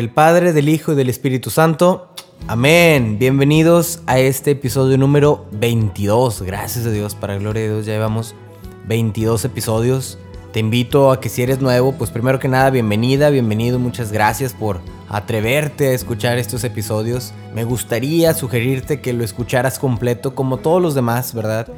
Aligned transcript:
El 0.00 0.08
Padre, 0.08 0.54
del 0.54 0.70
Hijo 0.70 0.92
y 0.92 0.94
del 0.94 1.10
Espíritu 1.10 1.50
Santo. 1.50 2.08
Amén. 2.48 3.18
Bienvenidos 3.18 4.00
a 4.06 4.18
este 4.18 4.52
episodio 4.52 4.96
número 4.96 5.44
22. 5.52 6.40
Gracias 6.40 6.86
a 6.86 6.90
Dios, 6.90 7.14
para 7.14 7.36
gloria 7.36 7.64
de 7.64 7.68
Dios, 7.68 7.84
ya 7.84 7.92
llevamos 7.92 8.34
22 8.88 9.44
episodios. 9.44 10.18
Te 10.54 10.60
invito 10.60 11.12
a 11.12 11.20
que 11.20 11.28
si 11.28 11.42
eres 11.42 11.60
nuevo, 11.60 11.92
pues 11.92 12.08
primero 12.08 12.38
que 12.38 12.48
nada, 12.48 12.70
bienvenida, 12.70 13.28
bienvenido, 13.28 13.78
muchas 13.78 14.10
gracias 14.10 14.54
por 14.54 14.80
atreverte 15.10 15.88
a 15.88 15.92
escuchar 15.92 16.38
estos 16.38 16.64
episodios. 16.64 17.34
Me 17.54 17.64
gustaría 17.64 18.32
sugerirte 18.32 19.02
que 19.02 19.12
lo 19.12 19.22
escucharas 19.22 19.78
completo 19.78 20.34
como 20.34 20.56
todos 20.56 20.80
los 20.80 20.94
demás, 20.94 21.34
¿verdad? 21.34 21.68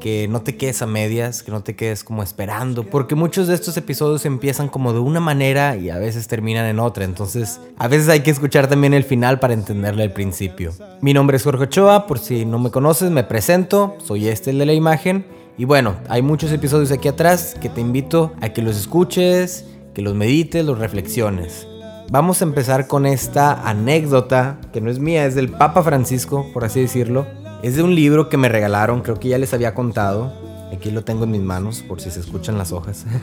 Que 0.00 0.28
no 0.28 0.42
te 0.42 0.56
quedes 0.56 0.82
a 0.82 0.86
medias, 0.86 1.42
que 1.42 1.50
no 1.50 1.62
te 1.62 1.74
quedes 1.74 2.04
como 2.04 2.22
esperando, 2.22 2.84
porque 2.84 3.14
muchos 3.14 3.48
de 3.48 3.54
estos 3.54 3.76
episodios 3.76 4.24
empiezan 4.26 4.68
como 4.68 4.92
de 4.92 5.00
una 5.00 5.20
manera 5.20 5.76
y 5.76 5.90
a 5.90 5.98
veces 5.98 6.28
terminan 6.28 6.66
en 6.66 6.78
otra, 6.78 7.04
entonces 7.04 7.60
a 7.76 7.88
veces 7.88 8.08
hay 8.08 8.20
que 8.20 8.30
escuchar 8.30 8.68
también 8.68 8.94
el 8.94 9.04
final 9.04 9.40
para 9.40 9.54
entenderle 9.54 10.04
el 10.04 10.12
principio. 10.12 10.72
Mi 11.00 11.12
nombre 11.12 11.36
es 11.36 11.42
Jorge 11.42 11.64
Ochoa, 11.64 12.06
por 12.06 12.18
si 12.18 12.44
no 12.44 12.58
me 12.58 12.70
conoces, 12.70 13.10
me 13.10 13.24
presento, 13.24 13.96
soy 14.04 14.28
este 14.28 14.50
el 14.50 14.58
de 14.58 14.66
la 14.66 14.74
imagen, 14.74 15.26
y 15.56 15.64
bueno, 15.64 15.96
hay 16.08 16.22
muchos 16.22 16.52
episodios 16.52 16.92
aquí 16.92 17.08
atrás 17.08 17.56
que 17.60 17.68
te 17.68 17.80
invito 17.80 18.32
a 18.40 18.50
que 18.50 18.62
los 18.62 18.76
escuches, 18.76 19.64
que 19.92 20.02
los 20.02 20.14
medites, 20.14 20.64
los 20.64 20.78
reflexiones. 20.78 21.66
Vamos 22.10 22.40
a 22.40 22.44
empezar 22.44 22.86
con 22.86 23.04
esta 23.04 23.68
anécdota, 23.68 24.58
que 24.72 24.80
no 24.80 24.90
es 24.90 24.98
mía, 24.98 25.26
es 25.26 25.34
del 25.34 25.50
Papa 25.50 25.82
Francisco, 25.82 26.46
por 26.54 26.64
así 26.64 26.80
decirlo, 26.80 27.26
es 27.62 27.76
de 27.76 27.82
un 27.82 27.94
libro 27.94 28.28
que 28.28 28.36
me 28.36 28.48
regalaron, 28.48 29.02
creo 29.02 29.18
que 29.18 29.28
ya 29.28 29.38
les 29.38 29.52
había 29.52 29.74
contado. 29.74 30.32
Aquí 30.72 30.90
lo 30.90 31.02
tengo 31.02 31.24
en 31.24 31.32
mis 31.32 31.40
manos 31.40 31.82
por 31.82 32.00
si 32.00 32.10
se 32.10 32.20
escuchan 32.20 32.58
las 32.58 32.72
hojas. 32.72 33.04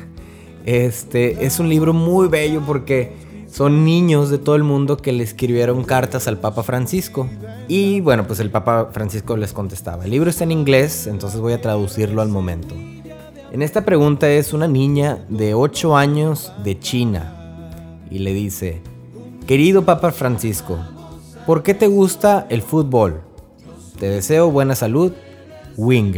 Este 0.66 1.46
es 1.46 1.60
un 1.60 1.70
libro 1.70 1.94
muy 1.94 2.28
bello 2.28 2.60
porque 2.66 3.14
son 3.52 3.86
niños 3.86 4.32
de 4.32 4.40
todo 4.40 4.56
el 4.56 4.64
mundo 4.64 4.98
que 4.98 5.12
le 5.12 5.24
escribieron 5.24 5.84
cartas 5.84 6.28
al 6.28 6.40
Papa 6.40 6.64
Francisco. 6.64 7.30
Y 7.68 8.02
bueno, 8.02 8.26
pues 8.26 8.40
el 8.40 8.50
Papa 8.50 8.90
Francisco 8.92 9.38
les 9.38 9.54
contestaba. 9.54 10.06
El 10.06 10.12
libro 10.12 10.30
está 10.30 10.44
en 10.44 10.52
inglés, 10.52 11.06
entonces 11.06 11.40
voy 11.40 11.54
a 11.54 11.62
traducirlo 11.62 12.24
al 12.24 12.30
momento. 12.30 12.74
En 13.52 13.62
esta 13.62 13.86
pregunta 13.86 14.28
es 14.28 14.54
una 14.54 14.68
niña 14.68 15.24
de 15.30 15.54
8 15.54 15.96
años 15.96 16.52
de 16.64 16.80
China 16.80 18.02
y 18.10 18.20
le 18.20 18.34
dice, 18.34 18.82
querido 19.46 19.86
Papa 19.86 20.12
Francisco, 20.12 20.80
¿por 21.46 21.62
qué 21.62 21.76
te 21.76 21.88
gusta 21.88 22.48
el 22.50 22.64
fútbol? 22.64 23.22
Te 24.00 24.10
deseo 24.10 24.52
buena 24.52 24.76
salud, 24.76 25.14
Wing. 25.78 26.16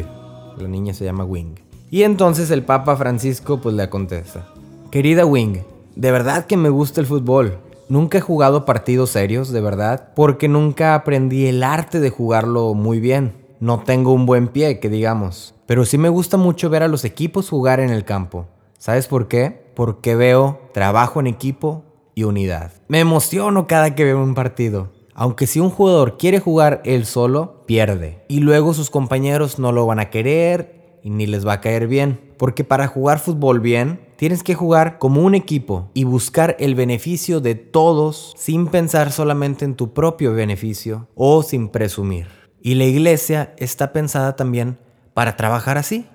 La 0.58 0.68
niña 0.68 0.94
se 0.96 1.06
llama 1.06 1.26
Wing. 1.26 1.56
Y 1.92 2.04
entonces 2.04 2.50
el 2.50 2.64
Papa 2.64 2.96
Francisco 2.96 3.62
pues 3.62 3.76
le 3.76 3.88
contesta. 3.90 4.48
Querida 4.90 5.26
Wing, 5.26 5.60
de 5.96 6.12
verdad 6.12 6.46
que 6.46 6.58
me 6.58 6.70
gusta 6.70 7.02
el 7.02 7.08
fútbol. 7.08 7.60
Nunca 7.88 8.18
he 8.18 8.22
jugado 8.22 8.66
partidos 8.66 9.12
serios, 9.12 9.52
de 9.52 9.62
verdad, 9.62 10.10
porque 10.16 10.48
nunca 10.48 10.96
aprendí 10.96 11.46
el 11.46 11.64
arte 11.64 12.00
de 12.00 12.10
jugarlo 12.10 12.74
muy 12.74 13.00
bien. 13.00 13.34
No 13.60 13.80
tengo 13.80 14.12
un 14.12 14.26
buen 14.26 14.48
pie, 14.48 14.80
que 14.80 14.90
digamos. 14.90 15.54
Pero 15.68 15.86
sí 15.86 15.98
me 15.98 16.10
gusta 16.10 16.38
mucho 16.38 16.70
ver 16.70 16.84
a 16.84 16.88
los 16.88 17.06
equipos 17.06 17.50
jugar 17.50 17.80
en 17.80 17.92
el 17.92 18.06
campo. 18.06 18.48
¿Sabes 18.78 19.08
por 19.08 19.28
qué? 19.28 19.72
Porque 19.76 20.16
veo 20.16 20.60
trabajo 20.74 21.20
en 21.20 21.28
equipo 21.28 21.84
y 22.16 22.24
unidad. 22.24 22.72
Me 22.88 23.00
emociono 23.00 23.68
cada 23.68 23.96
que 23.96 24.04
veo 24.04 24.22
un 24.22 24.34
partido. 24.34 24.97
Aunque 25.20 25.48
si 25.48 25.60
un 25.60 25.72
jugador 25.72 26.16
quiere 26.18 26.40
jugar 26.40 26.84
él 26.86 27.08
solo, 27.08 27.64
pierde. 27.66 28.24
Y 28.28 28.40
luego 28.42 28.76
sus 28.76 28.92
compañeros 28.92 29.58
no 29.58 29.72
lo 29.72 29.88
van 29.88 30.00
a 30.00 30.12
querer 30.12 31.00
y 31.02 31.10
ni 31.10 31.26
les 31.26 31.46
va 31.46 31.54
a 31.54 31.62
caer 31.62 31.88
bien. 31.88 32.22
Porque 32.38 32.64
para 32.64 32.86
jugar 32.86 33.18
fútbol 33.18 33.60
bien, 33.60 34.00
tienes 34.16 34.44
que 34.44 34.54
jugar 34.54 35.00
como 35.00 35.24
un 35.24 35.34
equipo 35.34 35.90
y 35.96 36.04
buscar 36.04 36.56
el 36.60 36.76
beneficio 36.76 37.40
de 37.40 37.56
todos 37.56 38.36
sin 38.38 38.68
pensar 38.68 39.12
solamente 39.12 39.66
en 39.66 39.74
tu 39.74 39.92
propio 39.92 40.36
beneficio 40.36 41.08
o 41.16 41.42
sin 41.42 41.70
presumir. 41.70 42.28
Y 42.62 42.76
la 42.76 42.86
iglesia 42.86 43.56
está 43.58 43.92
pensada 43.94 44.36
también 44.36 44.78
para 45.16 45.36
trabajar 45.36 45.80
así, 45.80 46.06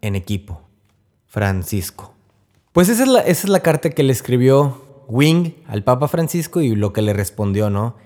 en 0.00 0.14
equipo. 0.14 0.60
Francisco. 1.26 2.14
Pues 2.72 2.88
esa 2.88 3.02
es 3.26 3.48
la, 3.48 3.60
carta 3.60 3.90
que 3.90 4.04
le 4.04 4.12
escribió 4.12 5.04
Wing 5.08 5.54
al 5.66 5.82
Papa 5.82 6.06
Francisco 6.06 6.60
y 6.60 6.76
lo 6.76 6.92
que 6.92 7.02
le 7.02 7.12
respondió, 7.12 7.68
¿no? 7.68 7.96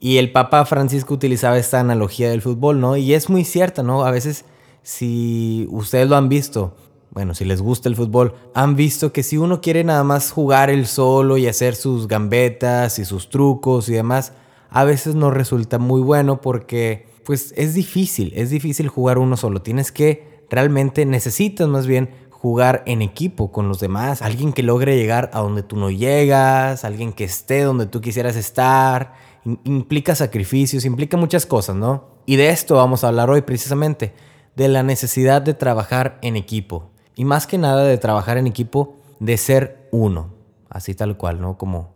Y 0.00 0.18
el 0.18 0.30
Papa 0.30 0.64
Francisco 0.64 1.14
utilizaba 1.14 1.58
esta 1.58 1.80
analogía 1.80 2.30
del 2.30 2.42
fútbol, 2.42 2.80
¿no? 2.80 2.96
Y 2.96 3.14
es 3.14 3.28
muy 3.28 3.44
cierta, 3.44 3.82
¿no? 3.82 4.04
A 4.04 4.10
veces, 4.10 4.44
si 4.82 5.66
ustedes 5.70 6.08
lo 6.08 6.16
han 6.16 6.28
visto, 6.28 6.74
bueno, 7.10 7.34
si 7.34 7.44
les 7.44 7.60
gusta 7.60 7.88
el 7.88 7.96
fútbol, 7.96 8.34
han 8.54 8.76
visto 8.76 9.12
que 9.12 9.22
si 9.22 9.38
uno 9.38 9.60
quiere 9.60 9.82
nada 9.82 10.04
más 10.04 10.30
jugar 10.30 10.70
el 10.70 10.86
solo 10.86 11.36
y 11.36 11.48
hacer 11.48 11.74
sus 11.74 12.06
gambetas 12.06 12.98
y 12.98 13.04
sus 13.04 13.28
trucos 13.28 13.88
y 13.88 13.94
demás, 13.94 14.32
a 14.70 14.84
veces 14.84 15.14
no 15.14 15.30
resulta 15.30 15.78
muy 15.78 16.00
bueno 16.00 16.40
porque, 16.40 17.08
pues, 17.24 17.52
es 17.56 17.74
difícil, 17.74 18.32
es 18.36 18.50
difícil 18.50 18.88
jugar 18.88 19.18
uno 19.18 19.36
solo. 19.36 19.62
Tienes 19.62 19.90
que, 19.90 20.44
realmente 20.50 21.04
necesitas 21.06 21.68
más 21.68 21.86
bien 21.86 22.10
jugar 22.30 22.84
en 22.86 23.02
equipo 23.02 23.50
con 23.50 23.66
los 23.68 23.80
demás, 23.80 24.22
alguien 24.22 24.52
que 24.52 24.62
logre 24.62 24.96
llegar 24.96 25.28
a 25.32 25.40
donde 25.40 25.64
tú 25.64 25.76
no 25.76 25.90
llegas, 25.90 26.84
alguien 26.84 27.12
que 27.12 27.24
esté 27.24 27.62
donde 27.62 27.86
tú 27.86 28.00
quisieras 28.00 28.36
estar 28.36 29.14
implica 29.64 30.14
sacrificios, 30.14 30.84
implica 30.84 31.16
muchas 31.16 31.46
cosas, 31.46 31.76
¿no? 31.76 32.18
Y 32.26 32.36
de 32.36 32.50
esto 32.50 32.76
vamos 32.76 33.04
a 33.04 33.08
hablar 33.08 33.30
hoy 33.30 33.42
precisamente, 33.42 34.14
de 34.56 34.68
la 34.68 34.82
necesidad 34.82 35.40
de 35.40 35.54
trabajar 35.54 36.18
en 36.22 36.36
equipo. 36.36 36.90
Y 37.14 37.24
más 37.24 37.46
que 37.46 37.58
nada 37.58 37.84
de 37.84 37.98
trabajar 37.98 38.38
en 38.38 38.46
equipo, 38.46 38.96
de 39.20 39.36
ser 39.36 39.88
uno, 39.90 40.34
así 40.68 40.94
tal 40.94 41.16
cual, 41.16 41.40
¿no? 41.40 41.56
Como, 41.56 41.94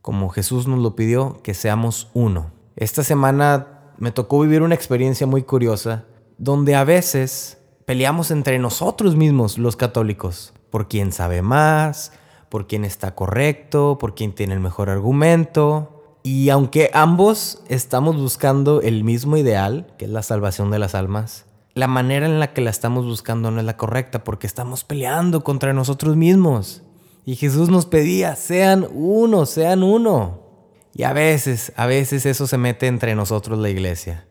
como 0.00 0.28
Jesús 0.28 0.66
nos 0.66 0.78
lo 0.78 0.94
pidió, 0.94 1.40
que 1.42 1.54
seamos 1.54 2.10
uno. 2.14 2.50
Esta 2.76 3.04
semana 3.04 3.92
me 3.98 4.12
tocó 4.12 4.40
vivir 4.40 4.62
una 4.62 4.74
experiencia 4.74 5.26
muy 5.26 5.42
curiosa, 5.42 6.04
donde 6.38 6.74
a 6.74 6.84
veces 6.84 7.58
peleamos 7.84 8.30
entre 8.30 8.58
nosotros 8.58 9.16
mismos, 9.16 9.58
los 9.58 9.76
católicos, 9.76 10.52
por 10.70 10.88
quién 10.88 11.12
sabe 11.12 11.42
más, 11.42 12.12
por 12.48 12.66
quién 12.66 12.84
está 12.84 13.14
correcto, 13.14 13.98
por 13.98 14.14
quién 14.14 14.34
tiene 14.34 14.54
el 14.54 14.60
mejor 14.60 14.90
argumento. 14.90 15.91
Y 16.24 16.50
aunque 16.50 16.90
ambos 16.94 17.62
estamos 17.68 18.16
buscando 18.16 18.80
el 18.80 19.02
mismo 19.02 19.36
ideal, 19.36 19.92
que 19.98 20.04
es 20.04 20.10
la 20.10 20.22
salvación 20.22 20.70
de 20.70 20.78
las 20.78 20.94
almas, 20.94 21.46
la 21.74 21.88
manera 21.88 22.26
en 22.26 22.38
la 22.38 22.52
que 22.52 22.60
la 22.60 22.70
estamos 22.70 23.04
buscando 23.04 23.50
no 23.50 23.58
es 23.58 23.66
la 23.66 23.76
correcta 23.76 24.22
porque 24.22 24.46
estamos 24.46 24.84
peleando 24.84 25.42
contra 25.42 25.72
nosotros 25.72 26.16
mismos. 26.16 26.82
Y 27.24 27.34
Jesús 27.34 27.70
nos 27.70 27.86
pedía, 27.86 28.36
sean 28.36 28.86
uno, 28.92 29.46
sean 29.46 29.82
uno. 29.82 30.42
Y 30.94 31.02
a 31.02 31.12
veces, 31.12 31.72
a 31.76 31.86
veces 31.86 32.24
eso 32.24 32.46
se 32.46 32.58
mete 32.58 32.86
entre 32.86 33.16
nosotros 33.16 33.58
la 33.58 33.70
iglesia. 33.70 34.28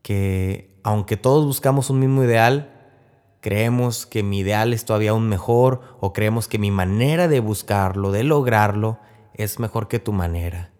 Que 0.00 0.78
aunque 0.84 1.18
todos 1.18 1.44
buscamos 1.44 1.90
un 1.90 1.98
mismo 1.98 2.24
ideal, 2.24 2.70
creemos 3.40 4.06
que 4.06 4.22
mi 4.22 4.38
ideal 4.38 4.72
es 4.72 4.86
todavía 4.86 5.10
aún 5.10 5.28
mejor 5.28 5.82
o 6.00 6.14
creemos 6.14 6.48
que 6.48 6.58
mi 6.58 6.70
manera 6.70 7.28
de 7.28 7.40
buscarlo, 7.40 8.10
de 8.10 8.24
lograrlo, 8.24 9.00
es 9.34 9.58
mejor 9.58 9.88
que 9.88 9.98
tu 9.98 10.12
manera 10.12 10.73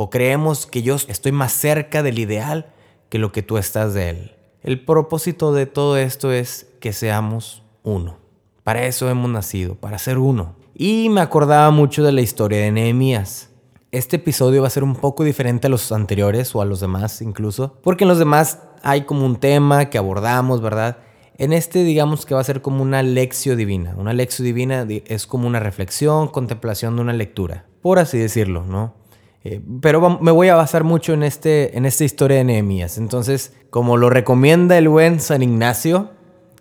o 0.00 0.10
creemos 0.10 0.68
que 0.68 0.82
yo 0.82 0.94
estoy 0.94 1.32
más 1.32 1.50
cerca 1.50 2.04
del 2.04 2.20
ideal 2.20 2.72
que 3.08 3.18
lo 3.18 3.32
que 3.32 3.42
tú 3.42 3.58
estás 3.58 3.94
de 3.94 4.10
él. 4.10 4.36
El 4.62 4.84
propósito 4.84 5.52
de 5.52 5.66
todo 5.66 5.96
esto 5.96 6.30
es 6.30 6.68
que 6.78 6.92
seamos 6.92 7.64
uno. 7.82 8.16
Para 8.62 8.86
eso 8.86 9.10
hemos 9.10 9.28
nacido, 9.28 9.74
para 9.74 9.98
ser 9.98 10.18
uno. 10.18 10.54
Y 10.72 11.08
me 11.08 11.20
acordaba 11.20 11.72
mucho 11.72 12.04
de 12.04 12.12
la 12.12 12.20
historia 12.20 12.60
de 12.60 12.70
Nehemías. 12.70 13.50
Este 13.90 14.16
episodio 14.16 14.60
va 14.62 14.68
a 14.68 14.70
ser 14.70 14.84
un 14.84 14.94
poco 14.94 15.24
diferente 15.24 15.66
a 15.66 15.70
los 15.70 15.90
anteriores 15.90 16.54
o 16.54 16.62
a 16.62 16.64
los 16.64 16.78
demás 16.78 17.20
incluso, 17.20 17.76
porque 17.82 18.04
en 18.04 18.08
los 18.08 18.20
demás 18.20 18.60
hay 18.84 19.00
como 19.00 19.26
un 19.26 19.34
tema 19.34 19.90
que 19.90 19.98
abordamos, 19.98 20.60
¿verdad? 20.60 20.98
En 21.38 21.52
este 21.52 21.82
digamos 21.82 22.24
que 22.24 22.36
va 22.36 22.40
a 22.40 22.44
ser 22.44 22.62
como 22.62 22.82
una 22.82 23.02
lección 23.02 23.56
divina. 23.56 23.96
Una 23.98 24.12
lección 24.12 24.46
divina 24.46 24.86
es 25.06 25.26
como 25.26 25.48
una 25.48 25.58
reflexión, 25.58 26.28
contemplación 26.28 26.94
de 26.94 27.02
una 27.02 27.14
lectura, 27.14 27.66
por 27.82 27.98
así 27.98 28.16
decirlo, 28.16 28.64
¿no? 28.64 28.97
Eh, 29.44 29.60
pero 29.80 30.18
me 30.20 30.32
voy 30.32 30.48
a 30.48 30.56
basar 30.56 30.84
mucho 30.84 31.12
en, 31.12 31.22
este, 31.22 31.76
en 31.76 31.86
esta 31.86 32.04
historia 32.04 32.38
de 32.38 32.44
Nehemías. 32.44 32.98
Entonces, 32.98 33.52
como 33.70 33.96
lo 33.96 34.10
recomienda 34.10 34.76
el 34.78 34.88
buen 34.88 35.20
San 35.20 35.42
Ignacio, 35.42 36.10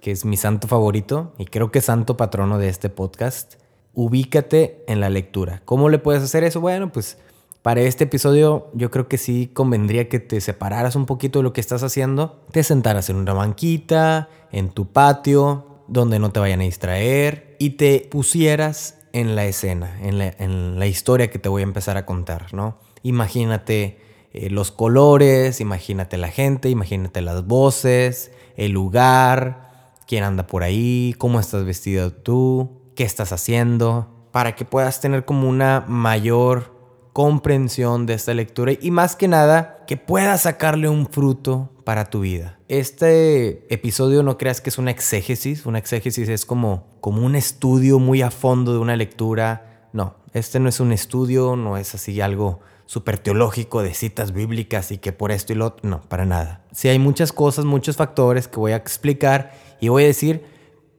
que 0.02 0.12
es 0.12 0.26
mi 0.26 0.38
santo 0.38 0.68
favorito 0.68 1.34
y 1.38 1.46
creo 1.46 1.72
que 1.72 1.80
es 1.80 1.86
santo 1.86 2.18
patrono 2.18 2.60
de 2.60 2.70
este 2.70 2.90
podcast, 2.90 3.56
ubícate 3.94 4.84
en 4.88 5.00
la 5.00 5.10
lectura. 5.10 5.62
¿Cómo 5.66 5.90
le 5.90 5.98
puedes 5.98 6.22
hacer 6.22 6.44
eso? 6.44 6.62
Bueno, 6.62 6.92
pues 6.92 7.18
para 7.64 7.82
este 7.82 8.06
episodio 8.06 8.70
yo 8.74 8.92
creo 8.92 9.08
que 9.08 9.18
sí 9.18 9.50
convendría 9.54 10.08
que 10.08 10.20
te 10.20 10.40
separaras 10.40 10.96
un 10.96 11.06
poquito 11.06 11.40
de 11.40 11.44
lo 11.44 11.54
que 11.54 11.62
estás 11.62 11.84
haciendo, 11.84 12.40
te 12.52 12.64
sentaras 12.64 13.10
en 13.10 13.18
una 13.18 13.34
banquita, 13.34 14.30
en 14.52 14.70
tu 14.70 14.88
patio, 14.92 15.66
donde 15.88 16.20
no 16.20 16.32
te 16.32 16.40
vayan 16.40 16.62
a 16.62 16.66
distraer 16.66 17.56
y 17.60 17.72
te 17.72 18.08
pusieras 18.10 18.97
en 19.14 19.36
la 19.36 19.46
escena, 19.46 19.98
en 20.02 20.80
la, 20.80 20.88
historia 20.88 21.30
que 21.30 21.40
te 21.40 21.50
voy 21.50 21.62
a 21.62 21.64
empezar 21.64 21.98
a 21.98 22.06
contar, 22.06 22.54
¿no? 22.54 22.80
Imagínate 23.04 24.00
eh, 24.34 24.50
los 24.50 24.72
colores, 24.72 25.62
imagínate 25.62 26.18
la 26.18 26.30
gente, 26.30 26.70
imagínate 26.70 27.22
las 27.22 27.46
voces, 27.46 28.32
el 28.56 28.72
lugar, 28.72 29.96
quién 30.08 30.24
anda 30.24 30.48
por 30.48 30.64
ahí, 30.64 31.16
cómo 31.18 31.40
estás 31.40 31.66
vestido 31.66 32.12
tú, 32.12 32.82
qué 32.96 33.04
estás 33.04 33.32
haciendo, 33.32 34.08
para 34.32 34.56
que 34.56 34.66
puedas 34.66 35.02
tener 35.02 35.26
como 35.26 35.50
una 35.50 35.84
mayor 35.88 36.77
comprensión 37.18 38.06
de 38.06 38.14
esta 38.14 38.36
lectura 38.36 38.74
y 38.80 38.92
más 38.92 39.16
que 39.16 39.28
nada 39.28 39.84
que 39.88 39.98
puedas 39.98 40.44
sacarle 40.44 40.88
un 40.88 41.08
fruto 41.08 41.72
para 41.84 42.12
tu 42.12 42.20
vida. 42.20 42.60
Este 42.68 43.74
episodio 43.74 44.22
no 44.22 44.38
creas 44.38 44.62
que 44.62 44.70
es 44.70 44.78
una 44.78 44.92
exégesis, 44.92 45.66
una 45.66 45.80
exégesis 45.80 46.30
es 46.30 46.46
como, 46.46 46.86
como 47.02 47.26
un 47.26 47.36
estudio 47.36 47.98
muy 47.98 48.22
a 48.22 48.30
fondo 48.30 48.72
de 48.72 48.78
una 48.78 48.96
lectura. 48.96 49.90
No, 49.94 50.18
este 50.34 50.60
no 50.60 50.70
es 50.70 50.80
un 50.80 50.92
estudio, 50.92 51.56
no 51.56 51.78
es 51.78 51.96
así 51.96 52.22
algo 52.22 52.60
súper 52.86 53.18
teológico 53.18 53.82
de 53.82 53.96
citas 53.96 54.32
bíblicas 54.32 54.92
y 54.92 55.00
que 55.00 55.12
por 55.12 55.32
esto 55.32 55.54
y 55.54 55.56
lo 55.56 55.76
no, 55.82 56.02
para 56.02 56.26
nada. 56.26 56.68
Sí 56.72 56.88
hay 56.88 57.00
muchas 57.00 57.34
cosas, 57.34 57.66
muchos 57.66 57.98
factores 57.98 58.48
que 58.48 58.60
voy 58.60 58.74
a 58.74 58.76
explicar 58.76 59.54
y 59.82 59.88
voy 59.88 60.04
a 60.04 60.06
decir, 60.06 60.46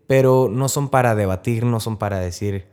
pero 0.08 0.48
no 0.50 0.68
son 0.68 0.88
para 0.88 1.14
debatir, 1.14 1.62
no 1.62 1.78
son 1.78 1.96
para 1.96 2.18
decir 2.18 2.66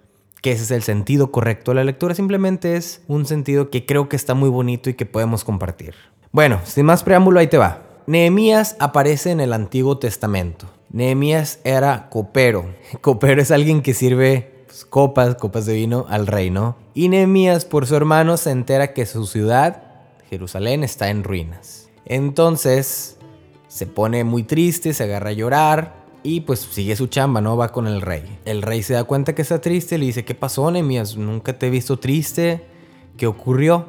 que 0.45 0.51
ese 0.51 0.61
es 0.61 0.69
el 0.69 0.83
sentido 0.83 1.31
correcto 1.31 1.71
de 1.71 1.75
la 1.75 1.83
lectura, 1.83 2.13
simplemente 2.13 2.75
es 2.75 3.01
un 3.07 3.25
sentido 3.25 3.71
que 3.71 3.87
creo 3.87 4.09
que 4.09 4.15
está 4.15 4.35
muy 4.35 4.49
bonito 4.49 4.91
y 4.91 4.93
que 4.93 5.07
podemos 5.07 5.43
compartir. 5.43 5.95
Bueno, 6.31 6.61
sin 6.65 6.85
más 6.85 7.01
preámbulo, 7.01 7.39
ahí 7.39 7.47
te 7.47 7.57
va. 7.57 7.81
Nehemías 8.05 8.75
aparece 8.79 9.31
en 9.31 9.39
el 9.39 9.53
Antiguo 9.53 9.97
Testamento. 9.97 10.67
Nehemías 10.91 11.57
era 11.63 12.09
copero. 12.11 12.67
Copero 13.01 13.41
es 13.41 13.49
alguien 13.49 13.81
que 13.81 13.95
sirve 13.95 14.65
pues, 14.67 14.85
copas, 14.85 15.33
copas 15.33 15.65
de 15.65 15.73
vino 15.73 16.05
al 16.09 16.27
rey, 16.27 16.51
¿no? 16.51 16.75
Y 16.93 17.09
Nehemías, 17.09 17.65
por 17.65 17.87
su 17.87 17.95
hermano, 17.95 18.37
se 18.37 18.51
entera 18.51 18.93
que 18.93 19.07
su 19.07 19.25
ciudad, 19.25 19.81
Jerusalén, 20.29 20.83
está 20.83 21.09
en 21.09 21.23
ruinas. 21.23 21.89
Entonces 22.05 23.17
se 23.67 23.87
pone 23.87 24.23
muy 24.23 24.43
triste, 24.43 24.93
se 24.93 25.05
agarra 25.05 25.31
a 25.31 25.33
llorar 25.33 26.04
y 26.25 26.41
pues 26.41 26.59
sigue 26.59 26.95
su 26.95 27.05
chamba, 27.05 27.39
¿no? 27.39 27.55
Va 27.55 27.71
con 27.71 27.85
el 27.85 28.01
rey. 28.01 28.39
El 28.45 28.63
rey 28.63 28.81
se 28.81 28.95
da 28.95 29.03
cuenta 29.03 29.35
que 29.35 29.43
está 29.43 29.61
triste, 29.61 29.99
le 29.99 30.07
dice, 30.07 30.25
¿qué 30.25 30.33
pasó, 30.33 30.71
Nehemías? 30.71 31.17
Nunca 31.17 31.57
te 31.59 31.67
he 31.67 31.69
visto 31.69 31.99
triste. 31.99 32.65
¿Qué 33.15 33.27
ocurrió? 33.27 33.85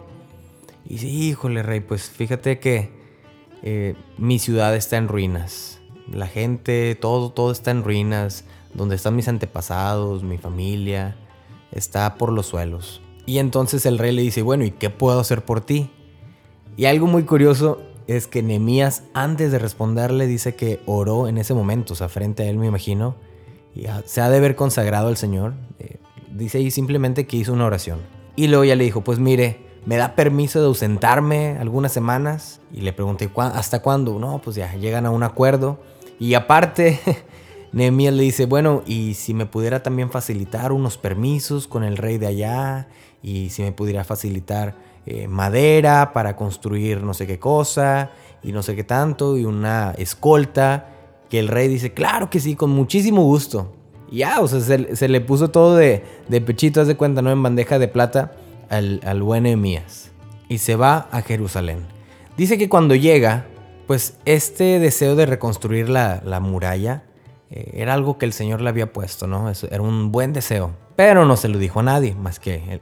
Y 0.84 0.94
dice, 0.94 1.06
híjole, 1.06 1.62
rey, 1.62 1.80
pues 1.80 2.10
fíjate 2.10 2.58
que 2.58 2.90
eh, 3.62 3.94
mi 4.18 4.38
ciudad 4.38 4.76
está 4.76 4.98
en 4.98 5.08
ruinas. 5.08 5.80
La 6.12 6.26
gente, 6.26 6.94
todo, 6.94 7.30
todo 7.30 7.50
está 7.50 7.70
en 7.70 7.82
ruinas. 7.82 8.44
Donde 8.74 8.96
están 8.96 9.16
mis 9.16 9.28
antepasados, 9.28 10.22
mi 10.22 10.36
familia, 10.36 11.16
está 11.72 12.16
por 12.16 12.30
los 12.30 12.44
suelos. 12.44 13.00
Y 13.24 13.38
entonces 13.38 13.86
el 13.86 13.96
rey 13.96 14.14
le 14.14 14.20
dice, 14.20 14.42
bueno, 14.42 14.64
¿y 14.64 14.72
qué 14.72 14.90
puedo 14.90 15.18
hacer 15.18 15.42
por 15.42 15.62
ti? 15.62 15.90
Y 16.76 16.84
algo 16.84 17.06
muy 17.06 17.22
curioso 17.22 17.80
es 18.06 18.26
que 18.26 18.42
Nemías 18.42 19.02
antes 19.14 19.50
de 19.52 19.58
responderle 19.58 20.26
dice 20.26 20.54
que 20.54 20.80
oró 20.86 21.28
en 21.28 21.38
ese 21.38 21.54
momento, 21.54 21.94
o 21.94 21.96
sea, 21.96 22.08
frente 22.08 22.44
a 22.44 22.46
él 22.46 22.56
me 22.56 22.66
imagino, 22.66 23.16
y 23.74 23.86
se 24.06 24.20
ha 24.20 24.30
de 24.30 24.38
haber 24.38 24.56
consagrado 24.56 25.08
al 25.08 25.16
Señor. 25.16 25.54
Eh, 25.78 25.98
dice 26.32 26.58
ahí 26.58 26.70
simplemente 26.70 27.26
que 27.26 27.36
hizo 27.36 27.52
una 27.52 27.66
oración. 27.66 28.00
Y 28.34 28.48
luego 28.48 28.64
ya 28.64 28.76
le 28.76 28.84
dijo, 28.84 29.02
pues 29.02 29.18
mire, 29.18 29.60
¿me 29.84 29.96
da 29.96 30.14
permiso 30.14 30.60
de 30.60 30.66
ausentarme 30.66 31.56
algunas 31.58 31.92
semanas? 31.92 32.60
Y 32.72 32.80
le 32.80 32.92
pregunté, 32.92 33.30
¿hasta 33.36 33.82
cuándo? 33.82 34.18
No, 34.18 34.40
pues 34.42 34.56
ya, 34.56 34.74
llegan 34.76 35.06
a 35.06 35.10
un 35.10 35.22
acuerdo. 35.22 35.78
Y 36.18 36.34
aparte, 36.34 37.00
Nehemías 37.72 38.14
le 38.14 38.22
dice, 38.22 38.46
bueno, 38.46 38.82
y 38.86 39.14
si 39.14 39.34
me 39.34 39.46
pudiera 39.46 39.82
también 39.82 40.10
facilitar 40.10 40.72
unos 40.72 40.96
permisos 40.96 41.66
con 41.66 41.84
el 41.84 41.96
rey 41.96 42.18
de 42.18 42.26
allá, 42.26 42.88
y 43.22 43.50
si 43.50 43.62
me 43.62 43.72
pudiera 43.72 44.04
facilitar 44.04 44.76
eh, 45.06 45.28
madera 45.28 46.12
para 46.12 46.36
construir 46.36 47.02
no 47.02 47.14
sé 47.14 47.26
qué 47.26 47.38
cosa 47.38 48.10
y 48.42 48.52
no 48.52 48.62
sé 48.62 48.74
qué 48.74 48.84
tanto 48.84 49.36
y 49.38 49.44
una 49.44 49.94
escolta 49.98 50.88
que 51.28 51.38
el 51.38 51.48
rey 51.48 51.68
dice, 51.68 51.92
claro 51.92 52.30
que 52.30 52.40
sí, 52.40 52.54
con 52.54 52.70
muchísimo 52.70 53.22
gusto. 53.22 53.72
Ya, 54.10 54.40
o 54.40 54.46
sea, 54.46 54.60
se, 54.60 55.08
le 55.08 55.20
puso 55.20 55.50
todo 55.50 55.76
de, 55.76 56.04
de 56.28 56.40
pechito, 56.40 56.80
haz 56.80 56.86
de 56.86 56.96
cuenta, 56.96 57.22
¿no? 57.22 57.32
En 57.32 57.42
bandeja 57.42 57.78
de 57.78 57.88
plata 57.88 58.36
al, 58.70 59.00
al 59.04 59.22
buen 59.22 59.46
Emías. 59.46 60.12
Y 60.48 60.58
se 60.58 60.76
va 60.76 61.08
a 61.10 61.22
Jerusalén. 61.22 61.86
Dice 62.36 62.56
que 62.56 62.68
cuando 62.68 62.94
llega, 62.94 63.46
pues 63.86 64.16
este 64.24 64.78
deseo 64.78 65.16
de 65.16 65.26
reconstruir 65.26 65.88
la, 65.88 66.22
la 66.24 66.38
muralla 66.38 67.02
eh, 67.50 67.72
era 67.74 67.94
algo 67.94 68.18
que 68.18 68.26
el 68.26 68.32
Señor 68.32 68.60
le 68.60 68.68
había 68.68 68.92
puesto, 68.92 69.26
¿no? 69.26 69.50
era 69.50 69.82
un 69.82 70.12
buen 70.12 70.32
deseo. 70.32 70.72
Pero 70.94 71.24
no 71.24 71.36
se 71.36 71.48
lo 71.48 71.58
dijo 71.58 71.80
a 71.80 71.82
nadie 71.82 72.14
más 72.14 72.38
que 72.38 72.62
el, 72.74 72.80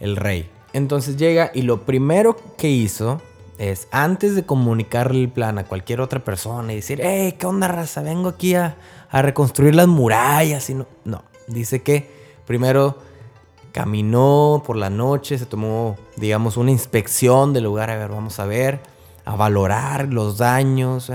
el 0.00 0.16
rey. 0.16 0.48
Entonces 0.72 1.16
llega 1.16 1.50
y 1.54 1.62
lo 1.62 1.82
primero 1.82 2.36
que 2.56 2.68
hizo 2.68 3.20
es, 3.58 3.88
antes 3.90 4.34
de 4.34 4.44
comunicarle 4.44 5.20
el 5.20 5.28
plan 5.28 5.58
a 5.58 5.64
cualquier 5.64 6.00
otra 6.00 6.24
persona 6.24 6.72
y 6.72 6.76
decir, 6.76 7.00
hey, 7.02 7.36
¿qué 7.38 7.46
onda, 7.46 7.68
raza? 7.68 8.02
Vengo 8.02 8.30
aquí 8.30 8.54
a, 8.54 8.76
reconstruir 9.12 9.74
las 9.74 9.88
murallas. 9.88 10.70
Y 10.70 10.74
no, 10.74 10.86
no, 11.04 11.22
dice 11.46 11.82
que 11.82 12.10
primero 12.46 12.96
caminó 13.72 14.62
por 14.66 14.76
la 14.76 14.90
noche, 14.90 15.38
se 15.38 15.46
tomó, 15.46 15.96
digamos, 16.16 16.56
una 16.56 16.70
inspección 16.70 17.52
del 17.52 17.64
lugar, 17.64 17.90
a 17.90 17.96
ver, 17.96 18.10
vamos 18.10 18.38
a 18.40 18.46
ver, 18.46 18.80
a 19.24 19.36
valorar 19.36 20.08
los 20.08 20.38
daños. 20.38 21.10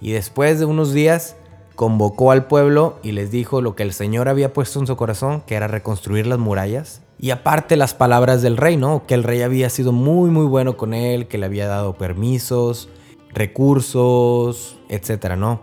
Y 0.00 0.12
después 0.12 0.58
de 0.58 0.64
unos 0.64 0.92
días 0.92 1.36
convocó 1.76 2.30
al 2.30 2.46
pueblo 2.46 2.98
y 3.02 3.12
les 3.12 3.30
dijo 3.30 3.60
lo 3.60 3.74
que 3.74 3.82
el 3.82 3.92
Señor 3.92 4.28
había 4.28 4.52
puesto 4.52 4.80
en 4.80 4.86
su 4.86 4.96
corazón, 4.96 5.42
que 5.46 5.54
era 5.54 5.68
reconstruir 5.68 6.26
las 6.26 6.38
murallas. 6.38 7.02
Y 7.20 7.32
aparte 7.32 7.76
las 7.76 7.92
palabras 7.92 8.40
del 8.40 8.56
rey, 8.56 8.78
¿no? 8.78 9.06
Que 9.06 9.14
el 9.14 9.24
rey 9.24 9.42
había 9.42 9.68
sido 9.68 9.92
muy, 9.92 10.30
muy 10.30 10.46
bueno 10.46 10.78
con 10.78 10.94
él, 10.94 11.28
que 11.28 11.36
le 11.36 11.44
había 11.46 11.66
dado 11.66 11.94
permisos, 11.94 12.88
recursos, 13.34 14.78
etcétera, 14.88 15.36
¿no? 15.36 15.60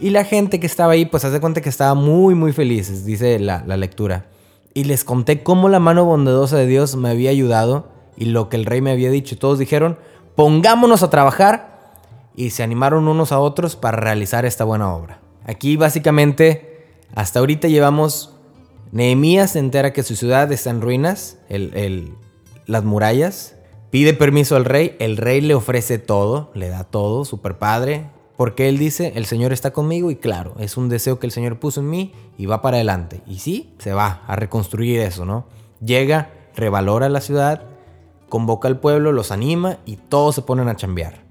Y 0.00 0.10
la 0.10 0.24
gente 0.24 0.60
que 0.60 0.66
estaba 0.66 0.92
ahí, 0.92 1.06
pues 1.06 1.24
hace 1.24 1.40
cuenta 1.40 1.62
que 1.62 1.70
estaba 1.70 1.94
muy, 1.94 2.34
muy 2.34 2.52
felices, 2.52 3.06
dice 3.06 3.38
la, 3.38 3.64
la 3.66 3.78
lectura. 3.78 4.26
Y 4.74 4.84
les 4.84 5.02
conté 5.02 5.42
cómo 5.42 5.70
la 5.70 5.80
mano 5.80 6.04
bondadosa 6.04 6.58
de 6.58 6.66
Dios 6.66 6.94
me 6.94 7.08
había 7.08 7.30
ayudado 7.30 7.88
y 8.16 8.26
lo 8.26 8.50
que 8.50 8.56
el 8.56 8.66
rey 8.66 8.82
me 8.82 8.92
había 8.92 9.10
dicho. 9.10 9.38
Todos 9.38 9.58
dijeron, 9.58 9.98
pongámonos 10.36 11.02
a 11.02 11.10
trabajar 11.10 11.96
y 12.36 12.50
se 12.50 12.62
animaron 12.62 13.08
unos 13.08 13.32
a 13.32 13.40
otros 13.40 13.76
para 13.76 13.96
realizar 13.96 14.44
esta 14.44 14.64
buena 14.64 14.94
obra. 14.94 15.20
Aquí 15.44 15.76
básicamente, 15.76 16.86
hasta 17.14 17.40
ahorita 17.40 17.66
llevamos 17.66 18.37
Nehemías 18.92 19.52
se 19.52 19.58
entera 19.58 19.92
que 19.92 20.02
su 20.02 20.16
ciudad 20.16 20.50
está 20.52 20.70
en 20.70 20.80
ruinas, 20.80 21.38
las 22.66 22.84
murallas. 22.84 23.54
Pide 23.90 24.14
permiso 24.14 24.56
al 24.56 24.64
rey, 24.64 24.96
el 24.98 25.16
rey 25.16 25.40
le 25.40 25.54
ofrece 25.54 25.98
todo, 25.98 26.50
le 26.54 26.68
da 26.68 26.84
todo, 26.84 27.24
super 27.24 27.58
padre, 27.58 28.10
porque 28.36 28.68
él 28.68 28.76
dice, 28.78 29.12
el 29.16 29.24
Señor 29.24 29.52
está 29.52 29.72
conmigo 29.72 30.10
y 30.10 30.16
claro, 30.16 30.54
es 30.58 30.76
un 30.76 30.88
deseo 30.88 31.18
que 31.18 31.26
el 31.26 31.32
Señor 31.32 31.58
puso 31.58 31.80
en 31.80 31.88
mí 31.88 32.12
y 32.36 32.46
va 32.46 32.60
para 32.60 32.76
adelante. 32.76 33.22
Y 33.26 33.38
sí, 33.38 33.74
se 33.78 33.92
va 33.92 34.22
a 34.26 34.36
reconstruir 34.36 35.00
eso, 35.00 35.24
¿no? 35.24 35.46
Llega, 35.80 36.30
revalora 36.54 37.08
la 37.08 37.22
ciudad, 37.22 37.62
convoca 38.28 38.68
al 38.68 38.78
pueblo, 38.78 39.12
los 39.12 39.32
anima 39.32 39.78
y 39.86 39.96
todos 39.96 40.34
se 40.34 40.42
ponen 40.42 40.68
a 40.68 40.76
chambear. 40.76 41.24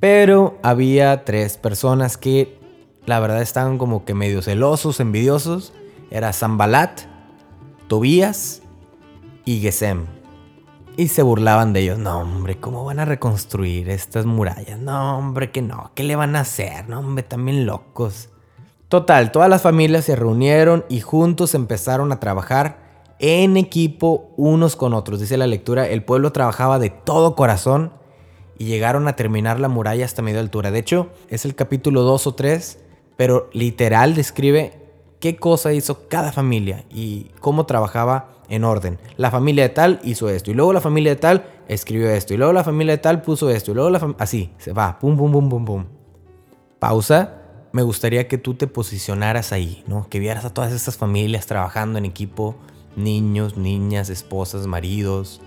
Pero 0.00 0.58
había 0.62 1.24
tres 1.24 1.56
personas 1.56 2.16
que 2.18 2.58
la 3.06 3.20
verdad 3.20 3.40
estaban 3.40 3.78
como 3.78 4.04
que 4.04 4.14
medio 4.14 4.42
celosos, 4.42 5.00
envidiosos 5.00 5.72
era 6.10 6.32
Zambalat, 6.32 7.02
Tobías 7.86 8.62
y 9.44 9.60
Gesem. 9.60 10.06
Y 10.96 11.08
se 11.08 11.22
burlaban 11.22 11.72
de 11.72 11.80
ellos. 11.80 11.98
No, 11.98 12.20
hombre, 12.20 12.58
¿cómo 12.58 12.84
van 12.84 12.98
a 12.98 13.04
reconstruir 13.04 13.88
estas 13.88 14.26
murallas? 14.26 14.80
No, 14.80 15.18
hombre, 15.18 15.52
que 15.52 15.62
no. 15.62 15.92
¿Qué 15.94 16.02
le 16.02 16.16
van 16.16 16.34
a 16.34 16.40
hacer? 16.40 16.88
No, 16.88 16.98
hombre, 16.98 17.22
también 17.22 17.66
locos. 17.66 18.30
Total, 18.88 19.30
todas 19.30 19.48
las 19.48 19.62
familias 19.62 20.06
se 20.06 20.16
reunieron 20.16 20.84
y 20.88 21.00
juntos 21.00 21.54
empezaron 21.54 22.10
a 22.10 22.20
trabajar 22.20 22.88
en 23.18 23.56
equipo 23.56 24.32
unos 24.36 24.76
con 24.76 24.94
otros. 24.94 25.20
Dice 25.20 25.36
la 25.36 25.46
lectura, 25.46 25.86
el 25.88 26.04
pueblo 26.04 26.32
trabajaba 26.32 26.78
de 26.78 26.90
todo 26.90 27.36
corazón 27.36 27.92
y 28.58 28.64
llegaron 28.64 29.06
a 29.06 29.14
terminar 29.14 29.60
la 29.60 29.68
muralla 29.68 30.04
hasta 30.04 30.22
media 30.22 30.40
altura. 30.40 30.70
De 30.70 30.78
hecho, 30.80 31.10
es 31.28 31.44
el 31.44 31.54
capítulo 31.54 32.02
2 32.02 32.26
o 32.26 32.34
3, 32.34 32.78
pero 33.16 33.50
literal 33.52 34.14
describe 34.14 34.87
qué 35.20 35.36
cosa 35.36 35.72
hizo 35.72 36.08
cada 36.08 36.32
familia 36.32 36.84
y 36.90 37.30
cómo 37.40 37.66
trabajaba 37.66 38.30
en 38.48 38.64
orden. 38.64 38.98
La 39.16 39.30
familia 39.30 39.64
de 39.64 39.68
tal 39.70 40.00
hizo 40.04 40.28
esto 40.28 40.50
y 40.50 40.54
luego 40.54 40.72
la 40.72 40.80
familia 40.80 41.14
de 41.14 41.20
tal 41.20 41.44
escribió 41.68 42.10
esto 42.10 42.34
y 42.34 42.36
luego 42.36 42.52
la 42.52 42.64
familia 42.64 42.92
de 42.92 42.98
tal 42.98 43.22
puso 43.22 43.50
esto 43.50 43.72
y 43.72 43.74
luego 43.74 43.90
la. 43.90 44.14
Así, 44.18 44.50
se 44.58 44.72
va, 44.72 44.98
pum, 44.98 45.16
pum, 45.16 45.32
pum, 45.32 45.48
pum, 45.48 45.64
pum. 45.64 45.84
Pausa. 46.78 47.34
Me 47.70 47.82
gustaría 47.82 48.28
que 48.28 48.38
tú 48.38 48.54
te 48.54 48.66
posicionaras 48.66 49.52
ahí, 49.52 49.84
¿no? 49.86 50.08
Que 50.08 50.18
vieras 50.18 50.46
a 50.46 50.54
todas 50.54 50.72
estas 50.72 50.96
familias 50.96 51.46
trabajando 51.46 51.98
en 51.98 52.06
equipo, 52.06 52.56
niños, 52.96 53.58
niñas, 53.58 54.08
esposas, 54.08 54.66
maridos. 54.66 55.42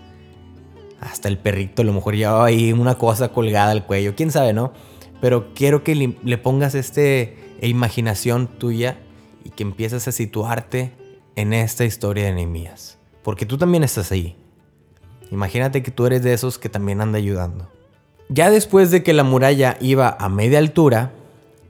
Hasta 1.00 1.30
el 1.30 1.40
perrito 1.40 1.82
a 1.82 1.86
lo 1.86 1.94
mejor 1.94 2.16
llevaba 2.16 2.46
ahí 2.46 2.74
una 2.74 2.96
cosa 2.96 3.30
colgada 3.30 3.72
al 3.72 3.88
cuello, 3.88 4.14
quién 4.16 4.30
sabe, 4.30 4.54
¿no? 4.54 4.72
Pero 5.20 5.52
quiero 5.56 5.84
que 5.84 5.96
le, 5.96 6.38
pongas 6.38 6.76
este 6.76 7.38
e 7.60 7.68
imaginación 7.68 8.48
tuya 8.48 8.98
y 9.44 9.50
que 9.52 9.64
empieces 9.64 10.08
a 10.08 10.12
situarte 10.12 10.94
en 11.36 11.54
esta 11.54 11.86
historia 11.86 12.26
de 12.26 12.34
Nehemías. 12.34 12.98
Porque 13.24 13.46
tú 13.46 13.58
también 13.58 13.84
estás 13.84 14.12
ahí. 14.12 14.36
Imagínate 15.32 15.82
que 15.84 15.92
tú 15.92 16.06
eres 16.06 16.24
de 16.24 16.34
esos 16.34 16.58
que 16.58 16.70
también 16.70 17.02
anda 17.02 17.18
ayudando. 17.18 17.70
Ya 18.30 18.50
después 18.50 18.92
de 18.92 19.04
que 19.04 19.14
la 19.14 19.24
muralla 19.24 19.78
iba 19.82 20.16
a 20.20 20.30
media 20.30 20.60
altura, 20.60 21.12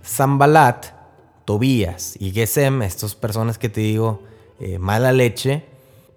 Zambalat, 0.04 0.88
Tobías 1.46 2.16
y 2.20 2.32
Gesem, 2.32 2.82
estas 2.82 3.16
personas 3.16 3.58
que 3.58 3.70
te 3.70 3.82
digo, 3.82 4.22
eh, 4.60 4.78
mala 4.78 5.12
leche, 5.12 5.66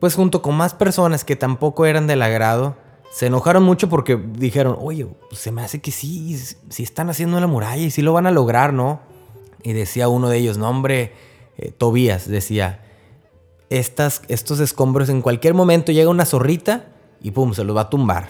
pues 0.01 0.15
junto 0.15 0.43
con 0.43 0.55
más 0.55 0.75
personas 0.75 1.25
que 1.25 1.37
tampoco 1.37 1.87
eran 1.87 2.07
del 2.07 2.23
agrado, 2.23 2.77
se 3.11 3.27
enojaron 3.27 3.63
mucho 3.63 3.89
porque 3.89 4.17
dijeron, 4.17 4.77
oye, 4.81 5.07
se 5.33 5.53
me 5.53 5.63
hace 5.63 5.81
que 5.81 5.91
sí, 5.93 6.37
sí 6.69 6.83
están 6.83 7.09
haciendo 7.11 7.39
la 7.41 7.47
muralla 7.47 7.83
y 7.83 7.91
sí 7.91 8.03
lo 8.03 8.13
van 8.13 8.27
a 8.27 8.31
lograr, 8.31 8.73
¿no? 8.73 9.01
Y 9.63 9.73
decía 9.73 10.09
uno 10.09 10.29
de 10.29 10.39
ellos, 10.39 10.59
no 10.59 10.69
hombre, 10.69 11.13
eh, 11.59 11.71
Tobías, 11.71 12.29
decía, 12.29 12.81
Estas, 13.71 14.23
estos 14.29 14.61
escombros 14.61 15.09
en 15.09 15.23
cualquier 15.23 15.55
momento 15.55 15.93
llega 15.93 16.11
una 16.11 16.25
zorrita 16.25 16.87
y 17.21 17.31
pum, 17.31 17.55
se 17.55 17.65
los 17.65 17.77
va 17.77 17.83
a 17.83 17.91
tumbar. 17.91 18.29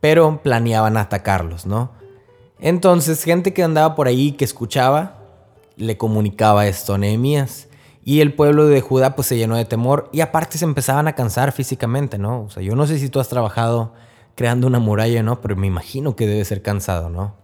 Pero 0.00 0.40
planeaban 0.42 0.96
atacarlos, 0.96 1.66
¿no? 1.66 1.90
Entonces, 2.58 3.24
gente 3.24 3.52
que 3.52 3.62
andaba 3.62 3.94
por 3.94 4.06
ahí, 4.06 4.32
que 4.32 4.44
escuchaba, 4.44 5.18
le 5.76 5.96
comunicaba 5.96 6.66
esto 6.66 6.94
a 6.94 6.98
Nehemías. 6.98 7.68
Y 8.04 8.20
el 8.20 8.34
pueblo 8.34 8.66
de 8.66 8.80
Judá 8.80 9.14
pues 9.14 9.28
se 9.28 9.36
llenó 9.36 9.56
de 9.56 9.64
temor 9.64 10.08
y 10.12 10.20
aparte 10.20 10.56
se 10.58 10.64
empezaban 10.64 11.06
a 11.08 11.14
cansar 11.14 11.52
físicamente, 11.52 12.16
¿no? 12.18 12.42
O 12.42 12.50
sea, 12.50 12.62
yo 12.62 12.74
no 12.74 12.86
sé 12.86 12.98
si 12.98 13.08
tú 13.08 13.20
has 13.20 13.28
trabajado 13.28 13.92
creando 14.36 14.66
una 14.66 14.78
muralla, 14.78 15.22
¿no? 15.22 15.40
Pero 15.40 15.56
me 15.56 15.66
imagino 15.66 16.16
que 16.16 16.26
debe 16.26 16.44
ser 16.44 16.62
cansado, 16.62 17.10
¿no? 17.10 17.34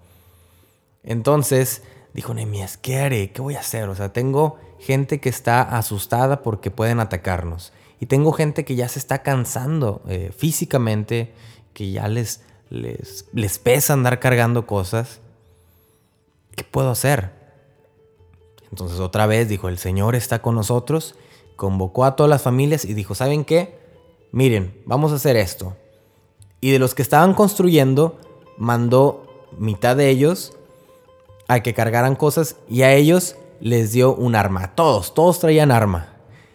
Entonces 1.02 1.82
dijo 2.14 2.32
Nehemías, 2.32 2.78
¿qué 2.78 2.98
haré? 2.98 3.32
¿Qué 3.32 3.42
voy 3.42 3.54
a 3.54 3.60
hacer? 3.60 3.88
O 3.88 3.94
sea, 3.94 4.12
tengo 4.12 4.56
gente 4.78 5.20
que 5.20 5.28
está 5.28 5.62
asustada 5.62 6.42
porque 6.42 6.70
pueden 6.70 7.00
atacarnos. 7.00 7.72
Y 8.00 8.06
tengo 8.06 8.32
gente 8.32 8.64
que 8.64 8.74
ya 8.74 8.88
se 8.88 8.98
está 8.98 9.22
cansando 9.22 10.02
eh, 10.08 10.32
físicamente, 10.36 11.32
que 11.72 11.90
ya 11.90 12.08
les, 12.08 12.42
les, 12.68 13.26
les 13.32 13.58
pesa 13.58 13.94
andar 13.94 14.20
cargando 14.20 14.66
cosas. 14.66 15.20
¿Qué 16.54 16.64
puedo 16.64 16.90
hacer? 16.90 17.30
Entonces 18.70 19.00
otra 19.00 19.26
vez 19.26 19.48
dijo, 19.48 19.68
el 19.68 19.78
Señor 19.78 20.14
está 20.14 20.42
con 20.42 20.54
nosotros, 20.54 21.14
convocó 21.56 22.04
a 22.04 22.16
todas 22.16 22.30
las 22.30 22.42
familias 22.42 22.84
y 22.84 22.94
dijo, 22.94 23.14
¿saben 23.14 23.44
qué? 23.44 23.78
Miren, 24.32 24.82
vamos 24.84 25.12
a 25.12 25.16
hacer 25.16 25.36
esto. 25.36 25.76
Y 26.60 26.70
de 26.70 26.78
los 26.78 26.94
que 26.94 27.02
estaban 27.02 27.34
construyendo, 27.34 28.18
mandó 28.58 29.46
mitad 29.58 29.96
de 29.96 30.10
ellos 30.10 30.56
a 31.48 31.60
que 31.60 31.74
cargaran 31.74 32.16
cosas 32.16 32.56
y 32.68 32.82
a 32.82 32.92
ellos 32.92 33.36
les 33.60 33.92
dio 33.92 34.14
un 34.14 34.34
arma. 34.34 34.74
Todos, 34.74 35.14
todos 35.14 35.38
traían 35.40 35.70
arma. 35.70 36.08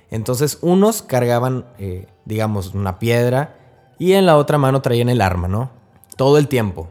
Entonces 0.10 0.60
unos 0.62 1.02
cargaban, 1.02 1.66
eh, 1.80 2.08
digamos, 2.26 2.74
una 2.74 3.00
piedra 3.00 3.58
y 3.98 4.14
en 4.14 4.26
la 4.26 4.38
otra 4.38 4.58
mano 4.58 4.82
traían 4.82 5.10
el 5.10 5.22
arma, 5.22 5.48
¿no? 5.48 5.72
Todo 6.18 6.38
el 6.38 6.48
tiempo. 6.48 6.90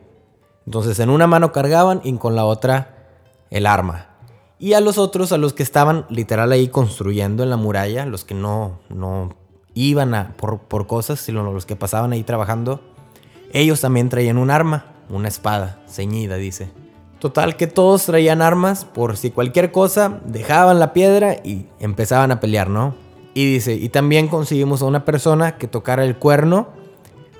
Entonces 0.66 0.98
en 1.00 1.10
una 1.10 1.26
mano 1.26 1.52
cargaban 1.52 2.00
y 2.04 2.12
con 2.14 2.34
la 2.34 2.44
otra 2.44 2.96
el 3.50 3.66
arma. 3.66 4.06
Y 4.58 4.74
a 4.74 4.80
los 4.80 4.98
otros, 4.98 5.32
a 5.32 5.38
los 5.38 5.52
que 5.52 5.62
estaban 5.62 6.06
literal 6.10 6.52
ahí 6.52 6.68
construyendo 6.68 7.42
en 7.42 7.50
la 7.50 7.56
muralla, 7.56 8.06
los 8.06 8.24
que 8.24 8.34
no, 8.34 8.78
no 8.88 9.34
iban 9.74 10.14
a, 10.14 10.36
por, 10.36 10.60
por 10.60 10.86
cosas, 10.86 11.20
sino 11.20 11.50
los 11.52 11.66
que 11.66 11.76
pasaban 11.76 12.12
ahí 12.12 12.22
trabajando, 12.22 12.80
ellos 13.52 13.80
también 13.80 14.08
traían 14.08 14.38
un 14.38 14.50
arma, 14.50 14.84
una 15.08 15.28
espada 15.28 15.82
ceñida, 15.88 16.36
dice. 16.36 16.70
Total 17.20 17.56
que 17.56 17.66
todos 17.66 18.06
traían 18.06 18.42
armas 18.42 18.84
por 18.84 19.16
si 19.16 19.30
cualquier 19.30 19.70
cosa, 19.70 20.20
dejaban 20.24 20.80
la 20.80 20.92
piedra 20.92 21.36
y 21.44 21.66
empezaban 21.78 22.32
a 22.32 22.40
pelear, 22.40 22.68
¿no? 22.68 22.94
Y 23.34 23.52
dice, 23.52 23.74
y 23.74 23.90
también 23.90 24.26
conseguimos 24.26 24.82
a 24.82 24.86
una 24.86 25.04
persona 25.04 25.56
que 25.56 25.68
tocara 25.68 26.04
el 26.04 26.16
cuerno 26.16 26.68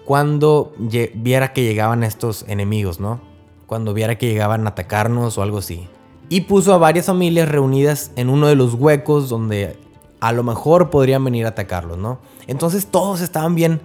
cuando 0.05 0.73
viera 0.79 1.53
que 1.53 1.65
llegaban 1.65 2.05
estos 2.05 2.45
enemigos, 2.47 3.01
¿no? 3.01 3.21
Cuando 3.67 3.95
viera 3.95 4.19
que 4.19 4.27
llegaban 4.27 4.67
a 4.67 4.71
atacarnos 4.71 5.39
o 5.39 5.43
algo 5.43 5.59
así 5.59 5.89
y 6.31 6.43
puso 6.43 6.73
a 6.73 6.79
varias 6.79 7.07
familias 7.07 7.49
reunidas 7.49 8.13
en 8.17 8.31
uno 8.31 8.47
de 8.47 8.55
los 8.55 8.75
huecos 8.75 9.29
donde 9.29 9.77
a 10.21 10.33
lo 10.33 10.45
mejor 10.45 10.89
podrían 10.89 11.25
venir 11.25 11.45
a 11.45 11.51
atacarlos, 11.51 11.99
¿no? 11.99 12.21
Entonces 12.47 12.87
todos 12.87 13.21
estaban 13.21 13.57
bien, 13.57 13.81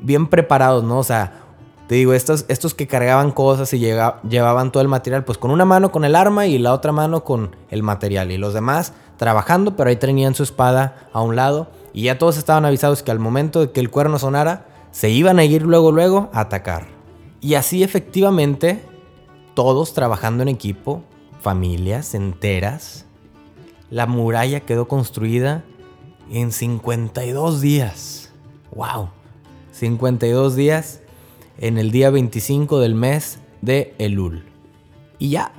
bien 0.00 0.26
preparados, 0.26 0.82
¿no? 0.82 0.98
O 0.98 1.04
sea, 1.04 1.39
te 1.90 1.96
digo, 1.96 2.14
estos, 2.14 2.44
estos 2.46 2.72
que 2.72 2.86
cargaban 2.86 3.32
cosas 3.32 3.74
y 3.74 3.80
llevaban 3.80 4.70
todo 4.70 4.80
el 4.80 4.88
material, 4.88 5.24
pues 5.24 5.38
con 5.38 5.50
una 5.50 5.64
mano 5.64 5.90
con 5.90 6.04
el 6.04 6.14
arma 6.14 6.46
y 6.46 6.56
la 6.56 6.72
otra 6.72 6.92
mano 6.92 7.24
con 7.24 7.56
el 7.68 7.82
material. 7.82 8.30
Y 8.30 8.38
los 8.38 8.54
demás 8.54 8.92
trabajando, 9.16 9.74
pero 9.74 9.90
ahí 9.90 9.96
tenían 9.96 10.36
su 10.36 10.44
espada 10.44 11.08
a 11.12 11.20
un 11.20 11.34
lado. 11.34 11.66
Y 11.92 12.02
ya 12.02 12.16
todos 12.16 12.38
estaban 12.38 12.64
avisados 12.64 13.02
que 13.02 13.10
al 13.10 13.18
momento 13.18 13.58
de 13.58 13.72
que 13.72 13.80
el 13.80 13.90
cuerno 13.90 14.20
sonara, 14.20 14.68
se 14.92 15.10
iban 15.10 15.40
a 15.40 15.44
ir 15.44 15.62
luego, 15.62 15.90
luego 15.90 16.30
a 16.32 16.42
atacar. 16.42 16.86
Y 17.40 17.54
así 17.54 17.82
efectivamente, 17.82 18.84
todos 19.54 19.92
trabajando 19.92 20.44
en 20.44 20.48
equipo, 20.48 21.02
familias 21.40 22.14
enteras. 22.14 23.04
La 23.90 24.06
muralla 24.06 24.60
quedó 24.60 24.86
construida 24.86 25.64
en 26.30 26.52
52 26.52 27.60
días. 27.60 28.30
¡Wow! 28.76 29.08
52 29.72 30.54
días 30.54 31.00
en 31.60 31.78
el 31.78 31.90
día 31.92 32.10
25 32.10 32.80
del 32.80 32.94
mes 32.94 33.38
de 33.60 33.94
Elul. 33.98 34.44
Y 35.18 35.30
ya, 35.30 35.52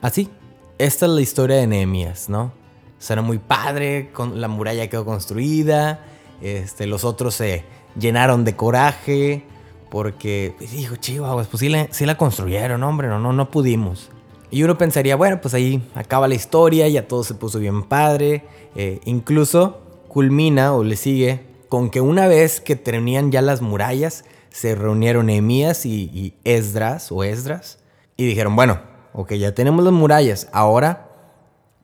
así. 0.00 0.28
Esta 0.76 1.06
es 1.06 1.12
la 1.12 1.20
historia 1.20 1.56
de 1.56 1.68
Nehemías, 1.68 2.28
¿no? 2.28 2.52
Será 2.98 3.22
muy 3.22 3.38
padre, 3.38 4.10
con, 4.12 4.40
la 4.40 4.48
muralla 4.48 4.88
quedó 4.90 5.04
construida, 5.04 6.04
este, 6.42 6.86
los 6.88 7.04
otros 7.04 7.36
se 7.36 7.64
llenaron 7.96 8.44
de 8.44 8.56
coraje, 8.56 9.44
porque 9.88 10.56
dijo, 10.58 10.96
chihuahuas, 10.96 11.46
pues 11.46 11.60
sí 11.60 11.68
la, 11.68 11.86
sí 11.92 12.06
la 12.06 12.16
construyeron, 12.16 12.82
hombre, 12.82 13.06
no, 13.06 13.20
no, 13.20 13.32
no 13.32 13.50
pudimos. 13.52 14.10
Y 14.50 14.64
uno 14.64 14.76
pensaría, 14.76 15.14
bueno, 15.14 15.40
pues 15.40 15.54
ahí 15.54 15.82
acaba 15.94 16.26
la 16.26 16.34
historia, 16.34 16.88
ya 16.88 17.06
todo 17.06 17.22
se 17.22 17.34
puso 17.34 17.60
bien 17.60 17.84
padre. 17.84 18.44
Eh, 18.74 19.00
incluso 19.04 19.80
culmina 20.08 20.74
o 20.74 20.82
le 20.82 20.96
sigue 20.96 21.40
con 21.68 21.90
que 21.90 22.00
una 22.00 22.26
vez 22.26 22.60
que 22.60 22.76
tenían 22.76 23.30
ya 23.30 23.42
las 23.42 23.62
murallas, 23.62 24.24
se 24.54 24.76
reunieron 24.76 25.26
Nehemías 25.26 25.84
y, 25.84 26.36
Esdras 26.44 27.10
o 27.10 27.24
Esdras 27.24 27.80
y 28.16 28.24
dijeron, 28.24 28.54
bueno, 28.54 28.80
ok, 29.12 29.32
ya 29.32 29.52
tenemos 29.52 29.84
las 29.84 29.92
murallas, 29.92 30.48
ahora 30.52 31.10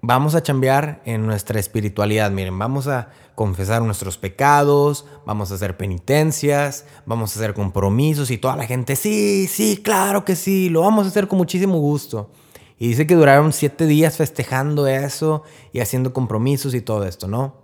vamos 0.03 0.37
a 0.37 0.43
cambiar 0.45 1.03
en 1.05 1.27
nuestra 1.27 1.59
espiritualidad. 1.59 2.31
Miren, 2.31 2.57
vamos 2.57 2.87
a 2.87 3.09
confesar 3.35 3.83
nuestros 3.83 4.19
pecados, 4.19 5.05
vamos 5.27 5.51
a 5.51 5.57
hacer 5.57 5.77
penitencias, 5.77 6.85
vamos 7.07 7.35
a 7.35 7.41
hacer 7.41 7.55
compromisos 7.55 8.31
y 8.31 8.39
toda 8.39 8.55
la 8.55 8.67
gente, 8.67 8.95
sí, 8.95 9.49
sí, 9.49 9.81
claro 9.83 10.25
que 10.25 10.37
sí, 10.37 10.69
lo 10.69 10.83
vamos 10.83 11.07
a 11.07 11.09
hacer 11.09 11.27
con 11.27 11.39
muchísimo 11.39 11.81
gusto. 11.81 12.31
Y 12.79 12.87
dice 12.87 13.05
que 13.05 13.17
duraron 13.17 13.53
siete 13.53 13.85
días 13.87 14.17
festejando 14.17 14.87
eso 14.87 15.43
y 15.73 15.81
haciendo 15.81 16.13
compromisos 16.13 16.73
y 16.75 16.81
todo 16.81 17.05
esto, 17.05 17.27
¿no? 17.27 17.57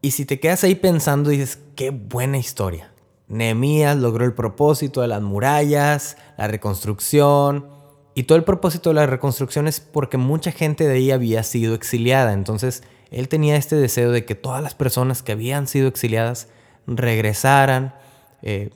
Y 0.00 0.12
si 0.12 0.24
te 0.24 0.40
quedas 0.40 0.64
ahí 0.64 0.74
pensando, 0.74 1.28
dices, 1.28 1.58
qué 1.76 1.90
buena 1.90 2.38
historia. 2.38 2.93
Nehemías 3.28 3.96
logró 3.96 4.24
el 4.24 4.34
propósito 4.34 5.00
de 5.00 5.08
las 5.08 5.22
murallas, 5.22 6.16
la 6.36 6.46
reconstrucción. 6.46 7.68
Y 8.14 8.24
todo 8.24 8.36
el 8.38 8.44
propósito 8.44 8.90
de 8.90 8.94
la 8.94 9.06
reconstrucción 9.06 9.66
es 9.66 9.80
porque 9.80 10.16
mucha 10.18 10.52
gente 10.52 10.86
de 10.86 10.94
ahí 10.94 11.10
había 11.10 11.42
sido 11.42 11.74
exiliada. 11.74 12.32
Entonces, 12.32 12.82
él 13.10 13.28
tenía 13.28 13.56
este 13.56 13.76
deseo 13.76 14.10
de 14.12 14.24
que 14.24 14.34
todas 14.34 14.62
las 14.62 14.74
personas 14.74 15.22
que 15.22 15.32
habían 15.32 15.66
sido 15.66 15.88
exiliadas 15.88 16.48
regresaran, 16.86 17.94
eh, 18.42 18.70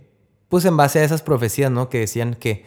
pues 0.48 0.64
en 0.64 0.76
base 0.76 1.00
a 1.00 1.04
esas 1.04 1.22
profecías, 1.22 1.70
¿no? 1.70 1.88
Que 1.88 2.00
decían 2.00 2.34
que 2.34 2.64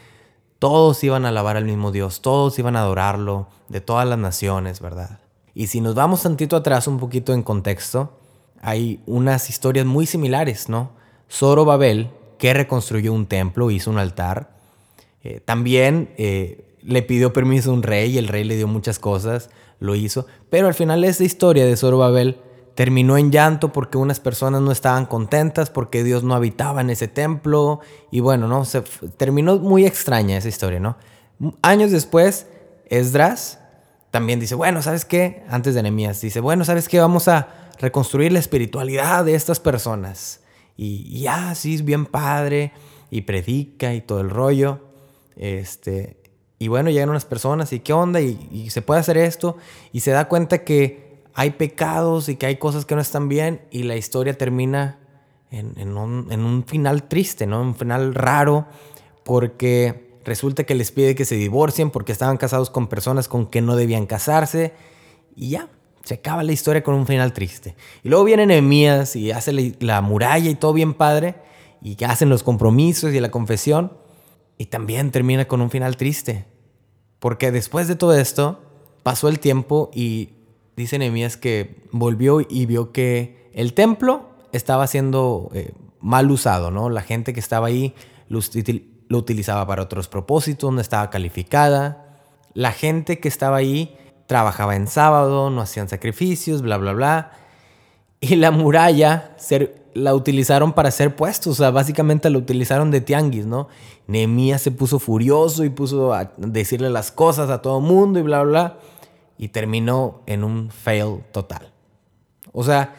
todos 0.59 1.03
iban 1.03 1.25
a 1.25 1.29
alabar 1.29 1.57
al 1.57 1.65
mismo 1.65 1.91
Dios, 1.91 2.21
todos 2.21 2.57
iban 2.59 2.75
a 2.75 2.81
adorarlo, 2.81 3.47
de 3.71 3.81
todas 3.81 4.07
las 4.07 4.19
naciones, 4.19 4.81
¿verdad? 4.81 5.19
Y 5.53 5.67
si 5.67 5.81
nos 5.81 5.95
vamos 5.95 6.23
tantito 6.23 6.55
atrás, 6.55 6.87
un 6.87 6.99
poquito 6.99 7.33
en 7.33 7.41
contexto, 7.41 8.19
hay 8.61 9.01
unas 9.05 9.49
historias 9.49 9.85
muy 9.85 10.05
similares, 10.05 10.69
¿no? 10.69 10.91
Babel, 11.65 12.09
que 12.37 12.53
reconstruyó 12.53 13.13
un 13.13 13.25
templo, 13.27 13.71
hizo 13.71 13.89
un 13.89 13.97
altar, 13.97 14.51
eh, 15.23 15.39
también 15.43 16.09
eh, 16.17 16.75
le 16.81 17.01
pidió 17.03 17.33
permiso 17.33 17.71
a 17.71 17.73
un 17.73 17.83
rey 17.83 18.11
y 18.11 18.17
el 18.17 18.27
rey 18.27 18.43
le 18.43 18.55
dio 18.55 18.67
muchas 18.67 18.99
cosas, 18.99 19.49
lo 19.79 19.95
hizo, 19.95 20.25
pero 20.49 20.67
al 20.67 20.73
final 20.73 21.03
esa 21.03 21.23
historia 21.23 21.65
de 21.65 21.75
Babel 21.91 22.37
terminó 22.75 23.17
en 23.17 23.31
llanto 23.31 23.71
porque 23.71 23.97
unas 23.97 24.19
personas 24.19 24.61
no 24.61 24.71
estaban 24.71 25.05
contentas, 25.05 25.69
porque 25.69 26.03
Dios 26.03 26.23
no 26.23 26.35
habitaba 26.35 26.81
en 26.81 26.89
ese 26.89 27.07
templo. 27.07 27.81
Y 28.11 28.19
bueno, 28.21 28.47
¿no? 28.47 28.65
Se 28.65 28.81
terminó 29.17 29.57
muy 29.57 29.85
extraña 29.85 30.37
esa 30.37 30.47
historia, 30.47 30.79
¿no? 30.79 30.97
Años 31.61 31.91
después, 31.91 32.47
Esdras 32.87 33.59
también 34.09 34.39
dice, 34.39 34.55
bueno, 34.55 34.81
¿sabes 34.81 35.05
qué? 35.05 35.43
Antes 35.49 35.73
de 35.73 35.83
Nehemías, 35.83 36.21
dice, 36.21 36.39
bueno, 36.39 36.65
¿sabes 36.65 36.89
qué? 36.89 36.99
Vamos 36.99 37.27
a 37.27 37.47
reconstruir 37.79 38.31
la 38.31 38.39
espiritualidad 38.39 39.25
de 39.25 39.35
estas 39.35 39.59
personas. 39.59 40.41
Y, 40.77 41.21
ya, 41.21 41.53
sí, 41.55 41.75
es 41.75 41.85
bien 41.85 42.05
padre. 42.05 42.71
Y 43.09 43.21
predica 43.21 43.93
y 43.93 44.01
todo 44.01 44.21
el 44.21 44.29
rollo. 44.29 44.79
Este, 45.35 46.17
y 46.59 46.67
bueno, 46.67 46.89
llegan 46.89 47.09
unas 47.09 47.25
personas 47.25 47.73
y 47.73 47.79
qué 47.79 47.93
onda, 47.93 48.21
y, 48.21 48.69
se 48.69 48.81
puede 48.81 48.99
hacer 48.99 49.17
esto. 49.17 49.57
Y 49.91 50.01
se 50.01 50.11
da 50.11 50.27
cuenta 50.27 50.63
que 50.63 51.23
hay 51.33 51.51
pecados 51.51 52.29
y 52.29 52.35
que 52.35 52.45
hay 52.45 52.57
cosas 52.57 52.85
que 52.85 52.95
no 52.95 53.01
están 53.01 53.29
bien 53.29 53.61
y 53.71 53.83
la 53.83 53.95
historia 53.95 54.37
termina 54.37 54.99
en, 55.49 55.97
un, 55.97 56.63
final 56.65 57.03
triste, 57.03 57.45
¿no? 57.45 57.61
Un 57.61 57.75
final 57.75 58.15
raro 58.15 58.67
porque 59.23 60.19
resulta 60.23 60.63
que 60.63 60.75
les 60.75 60.91
pide 60.91 61.15
que 61.15 61.25
se 61.25 61.35
divorcien 61.35 61.89
porque 61.89 62.11
estaban 62.11 62.37
casados 62.37 62.69
con 62.69 62.87
personas 62.87 63.27
con 63.27 63.47
que 63.47 63.61
no 63.61 63.75
debían 63.75 64.05
casarse 64.05 64.73
y 65.35 65.49
ya, 65.49 65.67
Se 66.03 66.15
acaba 66.15 66.43
la 66.43 66.51
historia 66.51 66.83
con 66.83 66.95
un 66.95 67.05
final 67.05 67.33
triste. 67.33 67.75
Y 68.03 68.09
luego 68.09 68.23
viene 68.23 68.45
Nehemías 68.45 69.15
y 69.15 69.31
hace 69.31 69.51
la, 69.51 69.61
la 69.79 70.01
muralla 70.01 70.49
y 70.49 70.55
todo 70.55 70.73
bien 70.73 70.93
padre. 70.93 71.35
Y 71.81 72.01
hacen 72.03 72.29
los 72.29 72.43
compromisos 72.43 73.13
y 73.13 73.19
la 73.19 73.31
confesión. 73.31 73.93
Y 74.57 74.65
también 74.65 75.11
termina 75.11 75.47
con 75.47 75.61
un 75.61 75.69
final 75.69 75.97
triste. 75.97 76.45
Porque 77.19 77.51
después 77.51 77.87
de 77.87 77.95
todo 77.95 78.15
esto, 78.15 78.59
pasó 79.03 79.27
el 79.27 79.39
tiempo 79.39 79.91
y 79.93 80.29
dice 80.75 80.97
Nehemías 80.97 81.37
que 81.37 81.83
volvió 81.91 82.41
y 82.41 82.65
vio 82.65 82.91
que 82.91 83.49
el 83.53 83.73
templo 83.73 84.29
estaba 84.51 84.87
siendo 84.87 85.49
eh, 85.53 85.71
mal 85.99 86.29
usado, 86.31 86.71
¿no? 86.71 86.89
La 86.89 87.01
gente 87.01 87.33
que 87.33 87.39
estaba 87.39 87.67
ahí 87.67 87.93
lo, 88.27 88.39
lo 89.07 89.17
utilizaba 89.17 89.65
para 89.67 89.83
otros 89.83 90.07
propósitos, 90.07 90.71
no 90.73 90.81
estaba 90.81 91.09
calificada. 91.09 92.19
La 92.53 92.71
gente 92.71 93.19
que 93.19 93.27
estaba 93.27 93.57
ahí 93.57 93.95
trabajaba 94.31 94.77
en 94.77 94.87
sábado, 94.87 95.49
no 95.49 95.59
hacían 95.59 95.89
sacrificios, 95.89 96.61
bla, 96.61 96.77
bla, 96.77 96.93
bla. 96.93 97.31
Y 98.21 98.37
la 98.37 98.51
muralla 98.51 99.33
ser, 99.35 99.83
la 99.93 100.15
utilizaron 100.15 100.71
para 100.71 100.87
hacer 100.87 101.17
puestos, 101.17 101.59
o 101.59 101.63
sea, 101.63 101.69
básicamente 101.69 102.29
la 102.29 102.37
utilizaron 102.37 102.91
de 102.91 103.01
tianguis, 103.01 103.45
¿no? 103.45 103.67
Nehemías 104.07 104.61
se 104.61 104.71
puso 104.71 104.99
furioso 104.99 105.65
y 105.65 105.69
puso 105.69 106.13
a 106.13 106.31
decirle 106.37 106.89
las 106.89 107.11
cosas 107.11 107.49
a 107.49 107.61
todo 107.61 107.81
mundo 107.81 108.19
y 108.19 108.21
bla, 108.21 108.43
bla, 108.43 108.51
bla. 108.51 108.77
Y 109.37 109.49
terminó 109.49 110.21
en 110.27 110.45
un 110.45 110.71
fail 110.71 111.25
total. 111.33 111.73
O 112.53 112.63
sea, 112.63 112.95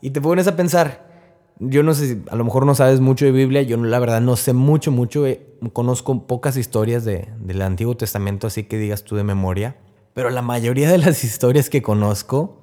y 0.00 0.12
te 0.12 0.22
pones 0.22 0.46
a 0.46 0.56
pensar, 0.56 1.10
yo 1.58 1.82
no 1.82 1.92
sé 1.92 2.22
a 2.30 2.36
lo 2.36 2.44
mejor 2.44 2.64
no 2.64 2.74
sabes 2.74 3.00
mucho 3.00 3.26
de 3.26 3.32
Biblia, 3.32 3.60
yo 3.60 3.76
la 3.76 3.98
verdad 3.98 4.22
no 4.22 4.34
sé 4.34 4.54
mucho, 4.54 4.90
mucho, 4.92 5.26
eh, 5.26 5.46
conozco 5.74 6.26
pocas 6.26 6.56
historias 6.56 7.04
de, 7.04 7.28
del 7.38 7.60
Antiguo 7.60 7.98
Testamento, 7.98 8.46
así 8.46 8.64
que 8.64 8.78
digas 8.78 9.04
tú 9.04 9.16
de 9.16 9.24
memoria, 9.24 9.76
pero 10.20 10.28
la 10.28 10.42
mayoría 10.42 10.90
de 10.90 10.98
las 10.98 11.24
historias 11.24 11.70
que 11.70 11.80
conozco 11.80 12.58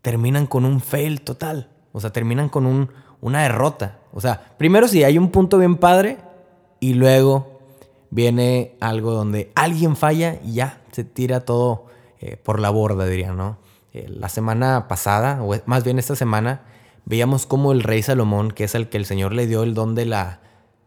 terminan 0.00 0.46
con 0.46 0.64
un 0.64 0.80
fail 0.80 1.22
total, 1.22 1.70
o 1.90 1.98
sea, 1.98 2.12
terminan 2.12 2.48
con 2.48 2.66
un, 2.66 2.90
una 3.20 3.42
derrota. 3.42 3.98
O 4.12 4.20
sea, 4.20 4.54
primero 4.58 4.86
sí, 4.86 5.02
hay 5.02 5.18
un 5.18 5.32
punto 5.32 5.58
bien 5.58 5.76
padre 5.76 6.18
y 6.78 6.94
luego 6.94 7.58
viene 8.10 8.76
algo 8.78 9.12
donde 9.12 9.50
alguien 9.56 9.96
falla 9.96 10.38
y 10.44 10.52
ya 10.52 10.80
se 10.92 11.02
tira 11.02 11.40
todo 11.40 11.86
eh, 12.20 12.36
por 12.36 12.60
la 12.60 12.70
borda, 12.70 13.06
diría, 13.06 13.32
¿no? 13.32 13.58
Eh, 13.92 14.06
la 14.08 14.28
semana 14.28 14.86
pasada, 14.86 15.42
o 15.42 15.52
más 15.66 15.82
bien 15.82 15.98
esta 15.98 16.14
semana, 16.14 16.62
veíamos 17.06 17.44
cómo 17.44 17.72
el 17.72 17.82
rey 17.82 18.04
Salomón, 18.04 18.52
que 18.52 18.62
es 18.62 18.76
el 18.76 18.88
que 18.88 18.98
el 18.98 19.04
Señor 19.04 19.32
le 19.32 19.48
dio 19.48 19.64
el 19.64 19.74
don 19.74 19.96
de 19.96 20.06
la, 20.06 20.42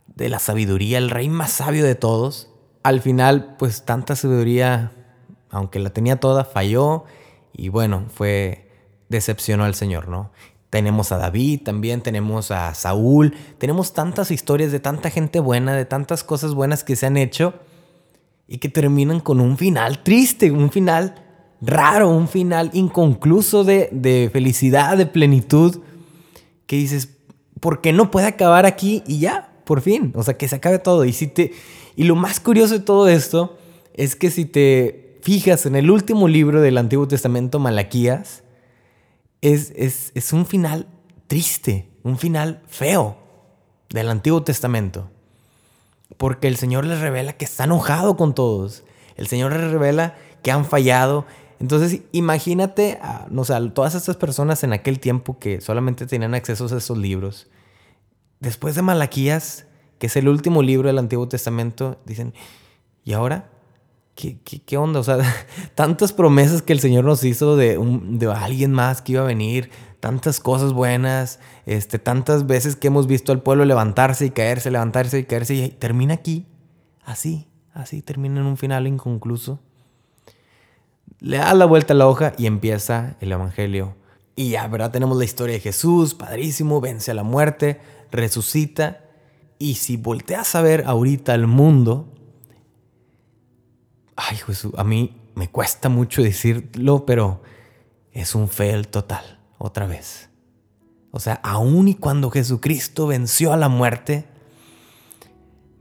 de 0.07 0.29
la 0.29 0.39
sabiduría, 0.39 0.99
el 0.99 1.09
rey 1.09 1.27
más 1.27 1.51
sabio 1.51 1.83
de 1.83 1.95
todos, 1.95 2.49
al 2.81 3.01
final, 3.01 3.57
pues 3.59 3.83
tanta 3.83 4.15
sabiduría, 4.15 4.93
aunque 5.51 5.79
la 5.79 5.91
tenía 5.91 6.19
toda, 6.19 6.43
falló 6.45 7.03
y 7.53 7.69
bueno, 7.69 8.05
fue, 8.13 8.69
decepcionó 9.09 9.65
al 9.65 9.75
Señor, 9.75 10.07
¿no? 10.07 10.31
Tenemos 10.69 11.11
a 11.11 11.17
David 11.17 11.63
también, 11.63 12.01
tenemos 12.01 12.49
a 12.49 12.73
Saúl, 12.73 13.35
tenemos 13.57 13.93
tantas 13.93 14.31
historias 14.31 14.71
de 14.71 14.79
tanta 14.79 15.09
gente 15.09 15.41
buena, 15.41 15.75
de 15.75 15.85
tantas 15.85 16.23
cosas 16.23 16.53
buenas 16.53 16.83
que 16.85 16.95
se 16.95 17.05
han 17.05 17.17
hecho 17.17 17.53
y 18.47 18.59
que 18.59 18.69
terminan 18.69 19.19
con 19.19 19.41
un 19.41 19.57
final 19.57 20.01
triste, 20.01 20.49
un 20.49 20.71
final 20.71 21.15
raro, 21.61 22.09
un 22.09 22.29
final 22.29 22.69
inconcluso 22.73 23.65
de, 23.65 23.89
de 23.91 24.29
felicidad, 24.31 24.97
de 24.97 25.05
plenitud 25.05 25.81
que 26.65 26.77
dices, 26.77 27.09
¿por 27.59 27.81
qué 27.81 27.91
no 27.91 28.11
puede 28.11 28.27
acabar 28.27 28.65
aquí 28.65 29.03
y 29.05 29.19
ya? 29.19 29.49
Por 29.65 29.81
fin, 29.81 30.13
o 30.15 30.23
sea, 30.23 30.37
que 30.37 30.47
se 30.47 30.55
acabe 30.55 30.79
todo. 30.79 31.03
Y, 31.03 31.11
si 31.11 31.27
te, 31.27 31.51
y 31.95 32.05
lo 32.05 32.15
más 32.15 32.39
curioso 32.39 32.73
de 32.73 32.79
todo 32.79 33.07
esto 33.07 33.57
es 33.93 34.15
que 34.15 34.31
si 34.31 34.45
te 34.45 35.10
fijas 35.21 35.65
en 35.65 35.75
el 35.75 35.89
último 35.89 36.27
libro 36.27 36.61
del 36.61 36.77
Antiguo 36.77 37.07
Testamento, 37.07 37.59
Malaquías, 37.59 38.43
es, 39.41 39.71
es, 39.75 40.11
es 40.15 40.33
un 40.33 40.45
final 40.45 40.87
triste, 41.27 41.89
un 42.03 42.17
final 42.17 42.61
feo 42.67 43.17
del 43.89 44.09
Antiguo 44.09 44.43
Testamento. 44.43 45.09
Porque 46.17 46.47
el 46.47 46.57
Señor 46.57 46.85
les 46.85 46.99
revela 46.99 47.33
que 47.33 47.45
está 47.45 47.63
enojado 47.63 48.17
con 48.17 48.35
todos. 48.35 48.83
El 49.15 49.27
Señor 49.27 49.53
les 49.53 49.71
revela 49.71 50.15
que 50.43 50.51
han 50.51 50.65
fallado, 50.65 51.25
entonces, 51.61 52.01
imagínate, 52.11 52.97
a, 53.03 53.27
no 53.29 53.45
sé, 53.45 53.53
todas 53.75 53.93
estas 53.93 54.17
personas 54.17 54.63
en 54.63 54.73
aquel 54.73 54.99
tiempo 54.99 55.37
que 55.37 55.61
solamente 55.61 56.07
tenían 56.07 56.33
acceso 56.33 56.65
a 56.65 56.75
esos 56.75 56.97
libros. 56.97 57.51
Después 58.39 58.73
de 58.73 58.81
Malaquías, 58.81 59.67
que 59.99 60.07
es 60.07 60.15
el 60.15 60.27
último 60.27 60.63
libro 60.63 60.87
del 60.87 60.97
Antiguo 60.97 61.27
Testamento, 61.27 62.01
dicen, 62.03 62.33
¿y 63.03 63.13
ahora? 63.13 63.51
¿Qué, 64.15 64.37
qué, 64.39 64.77
onda? 64.77 64.99
O 64.99 65.03
sea, 65.03 65.17
tantas 65.75 66.13
promesas 66.13 66.61
que 66.61 66.73
el 66.73 66.79
Señor 66.79 67.05
nos 67.05 67.23
hizo 67.23 67.55
de, 67.55 67.79
de 67.79 68.31
alguien 68.31 68.71
más 68.71 69.01
que 69.01 69.13
iba 69.13 69.21
a 69.21 69.25
venir, 69.25 69.71
tantas 69.99 70.39
cosas 70.39 70.73
buenas, 70.73 71.39
este, 71.65 71.97
tantas 71.97 72.45
veces 72.45 72.75
que 72.75 72.87
hemos 72.87 73.07
visto 73.07 73.31
al 73.31 73.41
pueblo 73.41 73.65
levantarse 73.65 74.25
y 74.25 74.31
caerse, 74.31 74.69
levantarse 74.69 75.19
y 75.19 75.23
caerse, 75.23 75.55
y 75.55 75.69
termina 75.69 76.13
aquí, 76.13 76.45
así, 77.03 77.47
así, 77.73 78.01
termina 78.01 78.41
en 78.41 78.45
un 78.45 78.57
final 78.57 78.85
inconcluso 78.85 79.59
le 81.21 81.37
da 81.37 81.53
la 81.53 81.65
vuelta 81.65 81.93
a 81.93 81.97
la 81.97 82.07
hoja 82.07 82.33
y 82.37 82.47
empieza 82.47 83.15
el 83.21 83.31
Evangelio. 83.31 83.95
Y 84.35 84.49
ya, 84.49 84.67
¿verdad? 84.67 84.91
Tenemos 84.91 85.17
la 85.17 85.23
historia 85.23 85.53
de 85.53 85.61
Jesús, 85.61 86.15
padrísimo, 86.15 86.81
vence 86.81 87.11
a 87.11 87.13
la 87.13 87.23
muerte, 87.23 87.79
resucita. 88.11 89.05
Y 89.59 89.75
si 89.75 89.97
volteas 89.97 90.55
a 90.55 90.63
ver 90.63 90.83
ahorita 90.87 91.35
el 91.35 91.45
mundo, 91.45 92.11
ay 94.29 94.37
Jesús, 94.37 94.73
a 94.77 94.83
mí 94.83 95.17
me 95.35 95.49
cuesta 95.49 95.89
mucho 95.89 96.21
decirlo, 96.21 97.05
pero 97.05 97.41
es 98.11 98.35
un 98.35 98.47
fail 98.47 98.87
total, 98.87 99.39
otra 99.57 99.87
vez. 99.87 100.29
O 101.11 101.19
sea, 101.19 101.35
aún 101.43 101.87
y 101.87 101.95
cuando 101.95 102.29
Jesucristo 102.29 103.07
venció 103.07 103.53
a 103.53 103.57
la 103.57 103.69
muerte, 103.69 104.27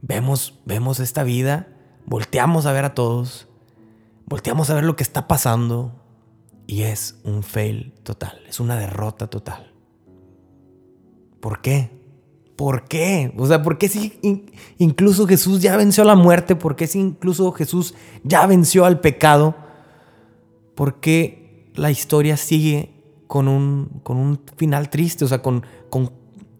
vemos, 0.01 0.59
vemos 0.65 0.99
esta 0.99 1.23
vida, 1.23 1.67
volteamos 2.05 2.65
a 2.65 2.73
ver 2.73 2.85
a 2.85 2.93
todos 2.93 3.47
volteamos 4.31 4.69
a 4.69 4.75
ver 4.75 4.85
lo 4.85 4.95
que 4.95 5.03
está 5.03 5.27
pasando 5.27 5.91
y 6.65 6.83
es 6.83 7.19
un 7.25 7.43
fail 7.43 7.93
total, 8.03 8.41
es 8.47 8.61
una 8.61 8.77
derrota 8.77 9.27
total. 9.27 9.73
¿Por 11.41 11.59
qué? 11.61 12.00
¿Por 12.61 12.83
qué? 12.83 13.33
O 13.37 13.47
sea, 13.47 13.63
¿por 13.63 13.79
qué 13.79 13.89
si 13.89 14.45
incluso 14.77 15.25
Jesús 15.25 15.63
ya 15.63 15.75
venció 15.77 16.03
la 16.03 16.13
muerte? 16.13 16.55
¿Por 16.55 16.75
qué 16.75 16.85
si 16.85 16.99
incluso 16.99 17.51
Jesús 17.53 17.95
ya 18.23 18.45
venció 18.45 18.85
al 18.85 18.99
pecado? 18.99 19.55
¿Por 20.75 20.99
qué 20.99 21.71
la 21.73 21.89
historia 21.89 22.37
sigue 22.37 22.91
con 23.25 23.47
un, 23.47 24.01
con 24.03 24.17
un 24.17 24.39
final 24.57 24.91
triste? 24.91 25.25
O 25.25 25.27
sea, 25.27 25.41
con, 25.41 25.65
con 25.89 26.11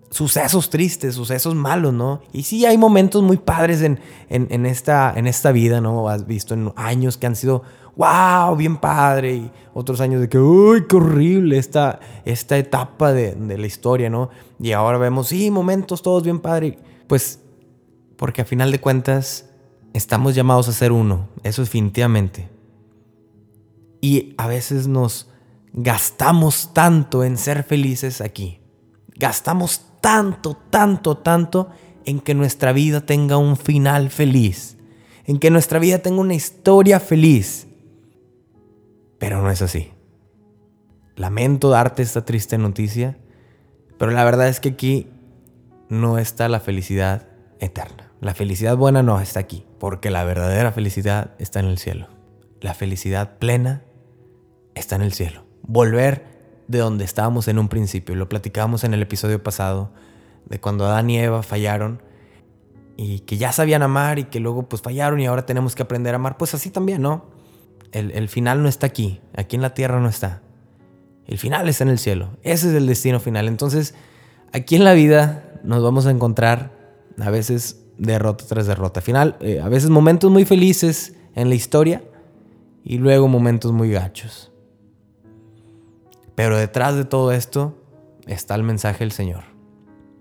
sucesos 0.10 0.72
tristes, 0.72 1.14
sucesos 1.14 1.54
malos, 1.54 1.94
¿no? 1.94 2.22
Y 2.34 2.42
sí 2.44 2.66
hay 2.66 2.80
momentos 2.80 3.22
muy 3.22 3.38
padres 3.38 3.84
en, 3.84 4.00
en, 4.30 4.66
esta, 4.66 5.14
en 5.16 5.28
esta 5.28 5.52
vida, 5.52 5.82
¿no? 5.82 6.10
Has 6.10 6.26
visto 6.26 6.56
en 6.56 6.74
años 6.78 7.18
que 7.18 7.28
han 7.28 7.36
sido, 7.36 7.62
wow, 7.96 8.56
bien 8.56 8.78
padre, 8.78 9.36
y 9.36 9.52
otros 9.74 10.02
años 10.02 10.22
de 10.22 10.30
que, 10.30 10.38
uy, 10.38 10.86
qué 10.88 10.96
horrible 10.96 11.58
esta, 11.58 12.00
esta 12.26 12.58
etapa 12.58 13.14
de, 13.14 13.36
de 13.36 13.58
la 13.58 13.68
historia, 13.68 14.10
¿no? 14.10 14.30
Y 14.60 14.72
ahora 14.72 14.98
vemos, 14.98 15.28
sí, 15.28 15.52
momentos 15.52 16.02
todos 16.02 16.24
bien 16.24 16.40
padre. 16.40 16.78
Pues, 17.08 17.40
porque 18.18 18.42
a 18.42 18.46
final 18.46 18.72
de 18.72 18.80
cuentas, 18.80 19.50
estamos 19.94 20.36
llamados 20.36 20.68
a 20.68 20.74
ser 20.74 20.92
uno, 20.92 21.30
eso 21.44 21.62
definitivamente. 21.62 22.50
Y 24.02 24.34
a 24.38 24.48
veces 24.48 24.88
nos 24.88 25.30
gastamos 25.74 26.74
tanto 26.74 27.24
en 27.24 27.38
ser 27.38 27.64
felices 27.64 28.22
aquí. 28.22 28.60
Gastamos 29.16 29.82
tanto, 30.02 30.58
tanto, 30.70 31.18
tanto 31.18 31.70
en 32.06 32.20
que 32.20 32.34
nuestra 32.34 32.74
vida 32.74 33.06
tenga 33.06 33.38
un 33.38 33.56
final 33.58 34.10
feliz, 34.10 34.78
en 35.26 35.38
que 35.38 35.52
nuestra 35.52 35.80
vida 35.80 36.00
tenga 36.00 36.22
una 36.22 36.34
historia 36.34 37.00
feliz. 37.00 37.68
Pero 39.22 39.40
no 39.44 39.52
es 39.52 39.62
así. 39.62 39.92
Lamento 41.16 41.70
darte 41.70 42.02
esta 42.02 42.26
triste 42.26 42.58
noticia, 42.58 43.20
pero 44.00 44.12
la 44.12 44.24
verdad 44.24 44.48
es 44.48 44.60
que 44.60 44.70
aquí 44.70 45.12
no 45.90 46.18
está 46.18 46.50
la 46.50 46.60
felicidad 46.60 47.28
eterna. 47.60 48.12
La 48.20 48.34
felicidad 48.34 48.76
buena 48.76 49.04
no 49.04 49.20
está 49.20 49.40
aquí, 49.40 49.64
porque 49.80 50.10
la 50.10 50.24
verdadera 50.24 50.72
felicidad 50.72 51.36
está 51.38 51.60
en 51.60 51.68
el 51.68 51.78
cielo. 51.78 52.08
La 52.62 52.74
felicidad 52.74 53.38
plena 53.38 53.84
está 54.74 54.96
en 54.96 55.04
el 55.04 55.14
cielo. 55.14 55.46
Volver 55.62 56.26
de 56.68 56.80
donde 56.80 57.06
estábamos 57.06 57.48
en 57.48 57.60
un 57.60 57.70
principio. 57.70 58.16
Lo 58.16 58.28
platicábamos 58.28 58.84
en 58.84 58.96
el 58.96 59.04
episodio 59.04 59.44
pasado, 59.44 59.92
de 60.48 60.60
cuando 60.60 60.88
Adán 60.88 61.12
y 61.12 61.20
Eva 61.20 61.44
fallaron 61.44 62.02
y 62.98 63.20
que 63.20 63.38
ya 63.38 63.52
sabían 63.52 63.84
amar 63.84 64.18
y 64.18 64.24
que 64.24 64.40
luego 64.40 64.68
pues 64.68 64.82
fallaron 64.82 65.20
y 65.20 65.28
ahora 65.28 65.46
tenemos 65.46 65.76
que 65.76 65.84
aprender 65.84 66.16
a 66.16 66.18
amar. 66.18 66.38
Pues 66.38 66.56
así 66.56 66.72
también, 66.72 67.04
¿no? 67.04 67.40
El, 67.92 68.30
final 68.30 68.64
no 68.64 68.70
está 68.70 68.88
aquí, 68.88 69.20
aquí 69.36 69.58
en 69.58 69.62
la 69.62 69.74
tierra 69.74 70.00
no 70.00 70.08
está. 70.08 70.42
El 71.28 71.38
final 71.38 71.68
está 71.68 71.84
en 71.84 71.90
el 71.90 72.00
cielo. 72.00 72.38
Ese 72.42 72.70
es 72.70 72.74
el 72.74 72.88
destino 72.88 73.20
final. 73.20 73.48
Entonces, 73.48 73.96
aquí 74.54 74.76
en 74.76 74.84
la 74.84 74.94
vida 74.94 75.60
nos 75.64 75.84
vamos 75.84 76.06
a 76.06 76.12
encontrar 76.12 76.72
a 77.20 77.30
veces 77.30 77.84
derrota 77.98 78.46
tras 78.48 78.66
derrota. 78.66 79.02
Final, 79.02 79.36
eh, 79.42 79.60
a 79.62 79.70
veces 79.70 79.90
momentos 79.90 80.32
muy 80.32 80.46
felices 80.46 81.16
en 81.36 81.50
la 81.50 81.56
historia 81.56 82.04
y 82.84 82.98
luego 82.98 83.28
momentos 83.28 83.72
muy 83.72 83.92
gachos. 83.92 84.52
Pero 86.36 86.58
detrás 86.58 86.96
de 86.96 87.06
todo 87.06 87.32
esto 87.32 87.78
está 88.26 88.56
el 88.56 88.64
mensaje 88.64 89.00
del 89.00 89.12
Señor. 89.12 89.44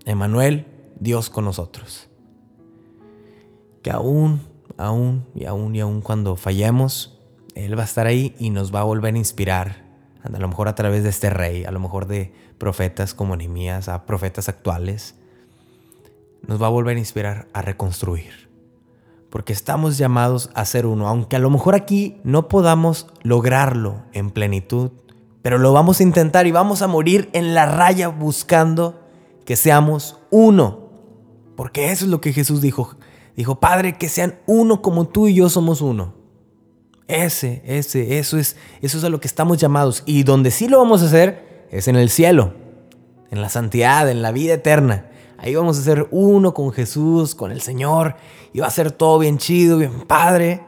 Emanuel, 0.05 0.67
Dios 0.99 1.31
con 1.31 1.45
nosotros. 1.45 2.09
Que 3.83 3.91
aún, 3.91 4.41
aún 4.77 5.27
y 5.35 5.47
aún 5.47 5.75
y 5.75 5.81
aún 5.81 6.01
cuando 6.03 6.37
fallemos, 6.37 7.20
Él 7.65 7.79
va 7.79 7.83
a 7.83 7.87
estar 7.87 8.07
ahí 8.07 8.35
y 8.39 8.51
nos 8.51 8.75
va 8.75 8.81
a 8.81 8.85
volver 8.85 9.15
a 9.15 9.19
inspirar. 9.19 9.85
A 10.23 10.29
lo 10.29 10.49
mejor 10.49 10.69
a 10.69 10.75
través 10.75 11.03
de 11.03 11.09
este 11.11 11.31
rey, 11.31 11.65
a 11.65 11.71
lo 11.71 11.81
mejor 11.81 12.07
de 12.07 12.33
profetas 12.59 13.15
como 13.15 13.37
Nehemías, 13.37 13.89
a 13.89 14.05
profetas 14.07 14.49
actuales. 14.49 15.15
Nos 16.47 16.61
va 16.61 16.67
a 16.67 16.71
volver 16.71 16.97
a 16.97 17.01
inspirar 17.01 17.49
a 17.53 17.63
reconstruir. 17.63 18.51
Porque 19.31 19.53
estamos 19.53 19.97
llamados 19.97 20.51
a 20.55 20.65
ser 20.65 20.87
uno, 20.87 21.09
aunque 21.09 21.37
a 21.37 21.39
lo 21.39 21.51
mejor 21.51 21.75
aquí 21.75 22.21
no 22.25 22.49
podamos 22.49 23.07
lograrlo 23.23 24.03
en 24.13 24.31
plenitud, 24.31 24.91
pero 25.43 25.57
lo 25.57 25.73
vamos 25.73 26.01
a 26.01 26.03
intentar 26.03 26.47
y 26.47 26.53
vamos 26.53 26.83
a 26.83 26.89
morir 26.89 27.31
en 27.33 27.55
la 27.55 27.67
raya 27.67 28.09
buscando 28.09 29.01
que 29.47 29.57
seamos 29.57 30.19
uno. 30.31 30.91
Porque 31.57 31.93
eso 31.93 32.05
es 32.05 32.11
lo 32.11 32.21
que 32.21 32.33
Jesús 32.33 32.61
dijo. 32.61 32.97
Dijo, 33.37 33.61
Padre, 33.61 33.97
que 33.97 34.09
sean 34.09 34.39
uno 34.47 34.83
como 34.83 35.09
tú 35.09 35.29
y 35.29 35.35
yo 35.35 35.49
somos 35.49 35.81
uno. 35.81 36.20
Ese, 37.11 37.63
ese, 37.67 38.19
eso 38.19 38.39
es, 38.39 38.57
eso 38.81 38.99
es 38.99 39.05
a 39.05 39.09
lo 39.09 39.19
que 39.21 39.27
estamos 39.27 39.59
llamados. 39.59 40.05
Y 40.07 40.23
donde 40.23 40.51
sí 40.51 40.69
lo 40.69 40.79
vamos 40.79 41.03
a 41.03 41.07
hacer 41.07 41.67
es 41.71 41.89
en 41.89 41.97
el 41.97 42.09
cielo, 42.09 42.55
en 43.31 43.43
la 43.43 43.49
santidad, 43.49 44.09
en 44.09 44.23
la 44.23 44.31
vida 44.31 44.55
eterna. 44.55 45.11
Ahí 45.37 45.55
vamos 45.55 45.77
a 45.79 45.83
ser 45.83 46.07
uno 46.13 46.55
con 46.55 46.71
Jesús, 46.71 47.35
con 47.35 47.51
el 47.51 47.63
Señor. 47.63 48.15
Y 48.53 48.61
va 48.61 48.69
a 48.69 48.71
ser 48.71 48.93
todo 48.93 49.19
bien 49.19 49.39
chido, 49.39 49.79
bien 49.79 50.03
padre. 50.03 50.63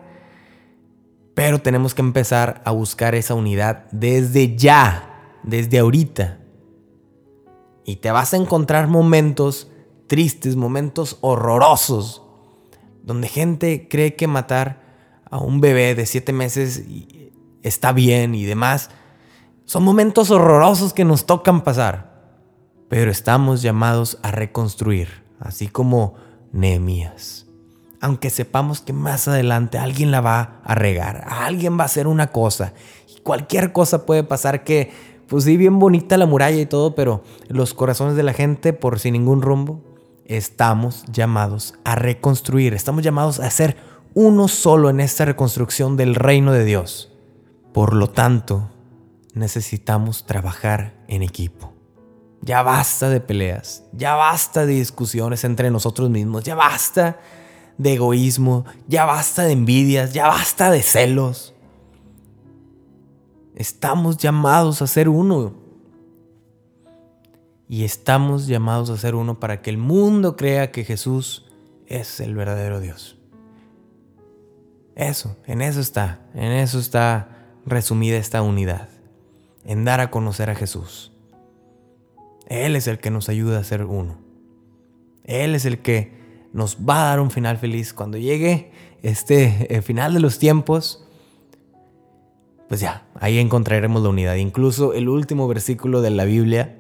Pero 1.35 1.61
tenemos 1.61 1.95
que 1.95 2.03
empezar 2.03 2.61
a 2.65 2.73
buscar 2.73 3.15
esa 3.15 3.35
unidad 3.35 3.85
desde 3.93 4.57
ya, 4.57 5.39
desde 5.45 5.79
ahorita. 5.79 6.41
Y 7.85 7.97
te 7.97 8.11
vas 8.11 8.35
a 8.35 8.37
encontrar 8.37 8.89
momentos 8.89 9.71
tristes, 10.09 10.57
momentos 10.57 11.19
horrorosos, 11.21 12.23
donde 13.03 13.29
gente 13.29 13.89
cree 13.89 14.17
que 14.17 14.27
matar 14.27 14.82
a 15.33 15.39
un 15.39 15.61
bebé 15.61 15.97
de 15.97 16.07
siete 16.07 16.33
meses 16.33 16.85
está 17.65 17.93
bien 17.93 18.37
y 18.37 18.45
demás. 18.45 18.91
Son 19.65 19.83
momentos 19.83 20.31
horrorosos 20.31 20.93
que 20.93 21.05
nos 21.05 21.27
tocan 21.27 21.63
pasar. 21.65 22.13
Pero 22.89 23.11
estamos 23.11 23.63
llamados 23.63 24.19
a 24.23 24.31
reconstruir, 24.31 25.25
así 25.41 25.67
como 25.67 26.15
Nehemías 26.53 27.47
aunque 28.03 28.31
sepamos 28.31 28.81
que 28.81 28.93
más 28.93 29.29
adelante 29.29 29.79
alguien 29.79 30.11
la 30.11 30.21
va 30.21 30.61
a 30.65 30.75
regar, 30.75 31.25
alguien 31.29 31.79
va 31.79 31.83
a 31.83 31.87
hacer 31.87 32.09
una 32.09 32.33
cosa. 32.33 32.75
Cualquier 33.23 33.73
cosa 33.73 34.05
puede 34.05 34.25
pasar 34.25 34.65
que, 34.65 34.91
pues 35.29 35.45
sí, 35.45 35.57
bien 35.57 35.79
bonita 35.79 36.17
la 36.19 36.27
muralla 36.27 36.61
y 36.61 36.67
todo, 36.67 36.97
pero 36.97 37.23
los 37.47 37.75
corazones 37.75 38.17
de 38.17 38.25
la 38.25 38.33
gente, 38.33 38.73
por 38.73 38.99
sin 38.99 39.13
ningún 39.13 39.41
rumbo, 39.41 39.85
estamos 40.25 41.05
llamados 41.13 41.75
a 41.85 41.95
reconstruir, 41.95 42.75
estamos 42.75 43.05
llamados 43.05 43.39
a 43.39 43.49
ser 43.51 43.77
uno 44.15 44.49
solo 44.49 44.91
en 44.91 45.01
esta 45.01 45.25
reconstrucción 45.25 45.97
del 45.97 46.15
reino 46.15 46.53
de 46.53 46.65
Dios. 46.65 47.11
Por 47.73 47.95
lo 47.95 48.11
tanto, 48.11 48.71
necesitamos 49.35 50.27
trabajar 50.27 50.95
en 51.09 51.23
equipo. 51.23 51.73
Ya 52.43 52.63
basta 52.63 53.09
de 53.09 53.21
peleas, 53.21 53.85
ya 53.93 54.15
basta 54.15 54.67
de 54.67 54.75
discusiones 54.75 55.45
entre 55.45 55.71
nosotros 55.71 56.11
mismos, 56.11 56.43
ya 56.43 56.55
basta 56.55 57.21
de 57.79 57.95
egoísmo, 57.95 58.65
ya 58.89 59.05
basta 59.05 59.45
de 59.45 59.53
envidias, 59.53 60.13
ya 60.13 60.27
basta 60.27 60.71
de 60.71 60.83
celos. 60.83 61.55
Estamos 63.55 64.17
llamados 64.17 64.83
a 64.83 64.87
ser 64.87 65.09
uno. 65.09 65.55
Y 67.69 67.85
estamos 67.85 68.49
llamados 68.49 68.91
a 68.91 68.99
ser 68.99 69.15
uno 69.15 69.41
para 69.41 69.63
que 69.63 69.71
el 69.71 69.79
mundo 69.79 70.37
crea 70.37 70.73
que 70.73 70.85
Jesús 70.85 71.47
es 71.87 72.21
el 72.21 72.35
verdadero 72.35 72.81
Dios. 72.81 73.22
Eso, 74.95 75.37
en 75.47 75.63
eso 75.63 75.81
está, 75.81 76.21
en 76.35 76.53
eso 76.53 76.79
está 76.79 77.47
resumida 77.65 78.17
esta 78.17 78.43
unidad, 78.43 78.89
en 79.65 79.85
dar 79.85 80.01
a 80.01 80.11
conocer 80.11 80.51
a 80.51 80.55
Jesús. 80.55 81.13
Él 82.47 82.77
es 82.77 82.87
el 82.87 82.99
que 82.99 83.11
nos 83.11 83.29
ayuda 83.29 83.59
a 83.59 83.65
ser 83.65 83.85
uno. 83.85 84.19
Él 85.25 85.55
es 85.55 85.65
el 85.65 85.79
que 85.79 86.13
nos 86.53 86.77
va 86.77 87.03
a 87.03 87.09
dar 87.11 87.21
un 87.21 87.31
final 87.31 87.57
feliz. 87.57 87.95
Cuando 87.95 88.19
llegue 88.19 88.73
este 89.03 89.75
eh, 89.75 89.81
final 89.83 90.13
de 90.13 90.21
los 90.21 90.39
tiempos, 90.39 91.07
pues 92.69 92.81
ya, 92.81 93.07
ahí 93.15 93.39
encontraremos 93.39 94.03
la 94.03 94.11
unidad. 94.11 94.35
Incluso 94.37 94.93
el 94.93 95.09
último 95.09 95.49
versículo 95.49 96.03
de 96.03 96.11
la 96.11 96.25
Biblia 96.25 96.79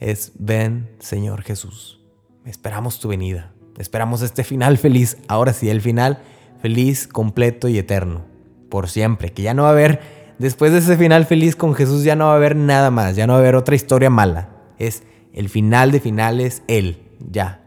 es, 0.00 0.32
ven 0.38 0.90
Señor 0.98 1.42
Jesús, 1.42 2.00
esperamos 2.44 2.98
tu 2.98 3.08
venida, 3.08 3.52
esperamos 3.78 4.22
este 4.22 4.44
final 4.44 4.78
feliz, 4.78 5.18
ahora 5.28 5.52
sí, 5.52 5.70
el 5.70 5.80
final 5.80 6.22
feliz, 6.62 7.08
completo 7.08 7.68
y 7.68 7.76
eterno, 7.76 8.22
por 8.70 8.88
siempre, 8.88 9.32
que 9.32 9.42
ya 9.42 9.52
no 9.52 9.64
va 9.64 9.70
a 9.70 9.72
haber, 9.72 10.00
después 10.38 10.70
de 10.72 10.78
ese 10.78 10.96
final 10.96 11.26
feliz 11.26 11.56
con 11.56 11.74
Jesús 11.74 12.04
ya 12.04 12.14
no 12.14 12.26
va 12.26 12.34
a 12.34 12.36
haber 12.36 12.54
nada 12.54 12.90
más, 12.92 13.16
ya 13.16 13.26
no 13.26 13.32
va 13.32 13.40
a 13.40 13.42
haber 13.42 13.56
otra 13.56 13.74
historia 13.74 14.10
mala, 14.10 14.50
es 14.78 15.02
el 15.34 15.48
final 15.48 15.90
de 15.90 15.98
finales, 15.98 16.62
Él, 16.68 17.02
ya, 17.18 17.62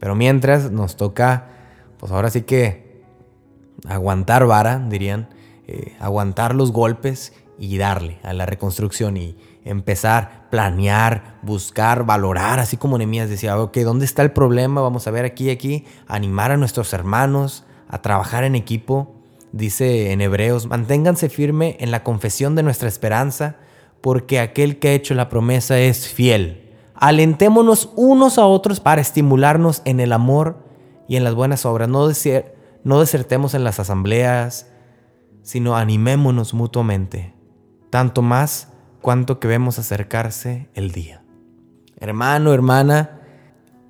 pero 0.00 0.14
mientras 0.14 0.70
nos 0.70 0.96
toca, 0.96 1.48
pues 1.98 2.10
ahora 2.10 2.30
sí 2.30 2.42
que 2.42 3.04
aguantar 3.86 4.46
vara, 4.46 4.78
dirían, 4.78 5.28
eh, 5.66 5.94
aguantar 6.00 6.54
los 6.54 6.72
golpes 6.72 7.34
y 7.58 7.76
darle 7.76 8.18
a 8.22 8.32
la 8.32 8.46
reconstrucción 8.46 9.18
y 9.18 9.36
empezar, 9.64 10.48
planear, 10.50 11.38
buscar, 11.42 12.06
valorar, 12.06 12.60
así 12.60 12.78
como 12.78 12.96
Nemías 12.96 13.28
decía, 13.28 13.60
ok, 13.60 13.76
¿dónde 13.78 14.06
está 14.06 14.22
el 14.22 14.30
problema? 14.30 14.80
Vamos 14.80 15.06
a 15.06 15.10
ver 15.10 15.26
aquí, 15.26 15.50
aquí, 15.50 15.84
animar 16.06 16.50
a 16.50 16.56
nuestros 16.56 16.94
hermanos 16.94 17.65
a 17.88 18.02
trabajar 18.02 18.44
en 18.44 18.54
equipo. 18.54 19.14
Dice 19.52 20.12
en 20.12 20.20
Hebreos, 20.20 20.66
manténganse 20.66 21.28
firme 21.28 21.76
en 21.80 21.90
la 21.90 22.02
confesión 22.02 22.54
de 22.54 22.62
nuestra 22.62 22.88
esperanza, 22.88 23.56
porque 24.00 24.40
aquel 24.40 24.78
que 24.78 24.88
ha 24.88 24.92
hecho 24.92 25.14
la 25.14 25.28
promesa 25.28 25.78
es 25.78 26.08
fiel. 26.08 26.74
Alentémonos 26.94 27.90
unos 27.96 28.38
a 28.38 28.46
otros 28.46 28.80
para 28.80 29.00
estimularnos 29.00 29.82
en 29.84 30.00
el 30.00 30.12
amor 30.12 30.64
y 31.08 31.16
en 31.16 31.24
las 31.24 31.34
buenas 31.34 31.66
obras. 31.66 31.88
No, 31.88 32.08
no 32.84 33.00
desertemos 33.00 33.54
en 33.54 33.64
las 33.64 33.80
asambleas, 33.80 34.70
sino 35.42 35.76
animémonos 35.76 36.54
mutuamente, 36.54 37.34
tanto 37.90 38.22
más 38.22 38.72
cuanto 39.00 39.38
que 39.38 39.46
vemos 39.46 39.78
acercarse 39.78 40.68
el 40.74 40.90
día. 40.90 41.22
Hermano, 41.98 42.52
hermana, 42.52 43.20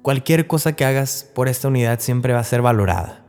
cualquier 0.03 0.47
cosa 0.47 0.75
que 0.75 0.85
hagas 0.85 1.29
por 1.35 1.49
esta 1.49 1.69
unidad 1.69 2.01
siempre 2.01 2.33
va 2.33 2.41
a 2.41 2.45
ser 2.45 2.63
valorada, 2.63 3.25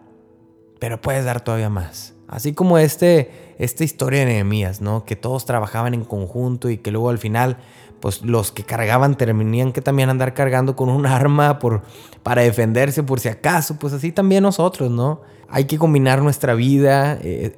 pero 0.80 1.02
puedes 1.02 1.26
dar 1.26 1.42
todavía 1.42 1.70
más. 1.70 2.14
Así 2.28 2.54
como 2.54 2.78
este, 2.78 3.56
esta 3.58 3.84
historia 3.84 4.20
de 4.20 4.26
Nehemías, 4.26 4.82
¿no? 4.82 5.06
Que 5.06 5.16
todos 5.16 5.46
trabajaban 5.46 5.94
en 5.94 6.04
conjunto 6.04 6.70
y 6.70 6.78
que 6.78 6.92
luego 6.92 7.10
al 7.10 7.18
final 7.18 7.58
pues 8.00 8.22
los 8.22 8.52
que 8.52 8.64
cargaban 8.64 9.18
terminaban 9.18 9.74
que 9.74 9.82
también 9.82 10.10
andar 10.10 10.34
cargando 10.34 10.76
con 10.76 10.90
un 10.90 11.06
arma 11.08 11.60
por, 11.60 11.82
para 12.24 12.42
defenderse 12.42 13.04
por 13.04 13.20
si 13.20 13.30
acaso, 13.30 13.78
pues 13.80 13.94
así 13.94 14.12
también 14.12 14.44
nosotros, 14.44 14.92
¿no? 14.92 15.22
Hay 15.50 15.66
que 15.66 15.78
combinar 15.78 16.22
nuestra 16.22 16.54
vida, 16.54 17.18
eh, 17.22 17.58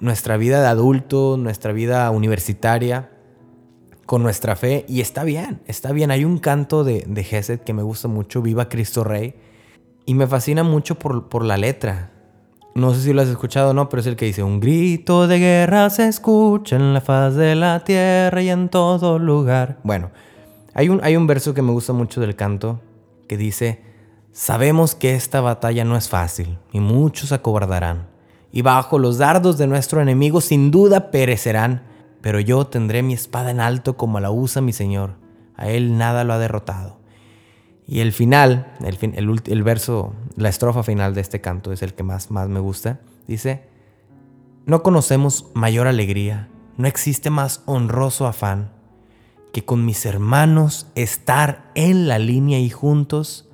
nuestra 0.00 0.36
vida 0.36 0.60
de 0.60 0.66
adulto, 0.66 1.36
nuestra 1.36 1.72
vida 1.72 2.10
universitaria 2.10 3.10
con 4.06 4.22
nuestra 4.22 4.56
fe 4.56 4.84
y 4.88 5.00
está 5.00 5.22
bien, 5.22 5.60
está 5.66 5.92
bien. 5.92 6.10
Hay 6.10 6.24
un 6.24 6.38
canto 6.38 6.82
de, 6.82 7.04
de 7.06 7.60
que 7.64 7.72
me 7.72 7.82
gusta 7.82 8.08
mucho, 8.08 8.42
Viva 8.42 8.68
Cristo 8.68 9.04
Rey, 9.04 9.34
y 10.04 10.14
me 10.14 10.26
fascina 10.26 10.64
mucho 10.64 10.98
por, 10.98 11.28
por 11.28 11.44
la 11.44 11.56
letra. 11.56 12.10
No 12.74 12.94
sé 12.94 13.00
si 13.00 13.12
lo 13.12 13.22
has 13.22 13.28
escuchado 13.28 13.70
o 13.70 13.74
no, 13.74 13.88
pero 13.88 14.00
es 14.00 14.06
el 14.06 14.16
que 14.16 14.26
dice, 14.26 14.42
un 14.42 14.60
grito 14.60 15.26
de 15.26 15.38
guerra 15.38 15.90
se 15.90 16.06
escucha 16.06 16.76
en 16.76 16.94
la 16.94 17.00
faz 17.00 17.34
de 17.34 17.56
la 17.56 17.80
tierra 17.80 18.40
y 18.42 18.48
en 18.48 18.68
todo 18.68 19.18
lugar. 19.18 19.78
Bueno, 19.82 20.10
hay 20.72 20.88
un, 20.88 21.00
hay 21.02 21.16
un 21.16 21.26
verso 21.26 21.52
que 21.52 21.62
me 21.62 21.72
gusta 21.72 21.92
mucho 21.92 22.20
del 22.20 22.36
canto 22.36 22.80
que 23.28 23.36
dice, 23.36 23.82
sabemos 24.32 24.94
que 24.94 25.14
esta 25.14 25.40
batalla 25.40 25.84
no 25.84 25.96
es 25.96 26.08
fácil 26.08 26.58
y 26.72 26.78
muchos 26.78 27.32
acobardarán. 27.32 28.08
Y 28.52 28.62
bajo 28.62 28.98
los 28.98 29.18
dardos 29.18 29.58
de 29.58 29.66
nuestro 29.66 30.00
enemigo 30.00 30.40
sin 30.40 30.70
duda 30.70 31.10
perecerán, 31.10 31.82
pero 32.20 32.38
yo 32.38 32.66
tendré 32.66 33.02
mi 33.02 33.14
espada 33.14 33.50
en 33.50 33.60
alto 33.60 33.96
como 33.96 34.20
la 34.20 34.30
usa 34.30 34.62
mi 34.62 34.72
Señor. 34.72 35.14
A 35.56 35.68
él 35.68 35.98
nada 35.98 36.22
lo 36.24 36.34
ha 36.34 36.38
derrotado. 36.38 36.99
Y 37.90 37.98
el 37.98 38.12
final, 38.12 38.72
el, 38.84 39.42
el, 39.46 39.62
verso, 39.64 40.14
la 40.36 40.48
estrofa 40.48 40.84
final 40.84 41.12
de 41.12 41.22
este 41.22 41.40
canto 41.40 41.72
es 41.72 41.82
el 41.82 41.92
que 41.92 42.04
más, 42.04 42.30
más 42.30 42.48
me 42.48 42.60
gusta. 42.60 43.00
Dice, 43.26 43.64
no 44.64 44.84
conocemos 44.84 45.46
mayor 45.54 45.88
alegría, 45.88 46.48
no 46.76 46.86
existe 46.86 47.30
más 47.30 47.64
honroso 47.66 48.28
afán 48.28 48.70
que 49.52 49.64
con 49.64 49.84
mis 49.84 50.06
hermanos 50.06 50.86
estar 50.94 51.72
en 51.74 52.06
la 52.06 52.20
línea 52.20 52.60
y 52.60 52.70
juntos 52.70 53.48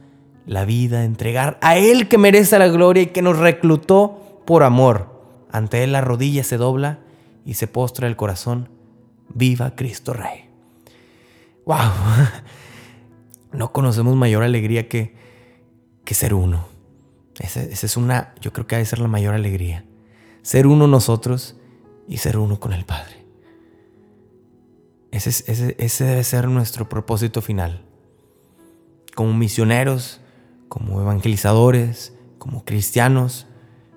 la 0.44 0.66
vida 0.66 1.05
entregar 1.05 1.59
a 1.62 1.79
Él 1.79 2.07
que 2.07 2.18
merece 2.18 2.59
la 2.59 2.68
gloria 2.68 3.05
y 3.05 3.07
que 3.07 3.22
nos 3.22 3.38
reclutó 3.38 4.42
por 4.44 4.64
amor. 4.64 5.18
Ante 5.51 5.83
Él 5.83 5.92
la 5.92 6.03
rodilla 6.03 6.44
se 6.44 6.59
dobla 6.59 6.99
y 7.46 7.55
se 7.55 7.68
postra 7.68 8.07
el 8.07 8.16
corazón. 8.16 8.68
Viva 9.33 9.75
Cristo 9.77 10.12
Rey. 10.12 10.51
wow, 11.64 11.79
no 13.56 13.72
conocemos 13.72 14.14
mayor 14.16 14.42
alegría 14.42 14.88
que, 14.88 15.14
que 16.04 16.14
ser 16.14 16.34
uno. 16.34 16.66
Esa, 17.38 17.62
es 17.62 17.96
una, 17.96 18.34
yo 18.40 18.52
creo 18.52 18.66
que 18.66 18.76
ha 18.76 18.78
de 18.78 18.84
ser 18.84 18.98
la 18.98 19.08
mayor 19.08 19.34
alegría. 19.34 19.84
Ser 20.42 20.66
uno 20.66 20.86
nosotros 20.86 21.56
y 22.08 22.18
ser 22.18 22.38
uno 22.38 22.60
con 22.60 22.72
el 22.72 22.84
Padre. 22.84 23.24
Ese, 25.10 26.04
debe 26.04 26.24
ser 26.24 26.48
nuestro 26.48 26.88
propósito 26.88 27.42
final. 27.42 27.82
Como 29.14 29.32
misioneros, 29.32 30.20
como 30.68 31.00
evangelizadores, 31.00 32.12
como 32.38 32.64
cristianos, 32.64 33.46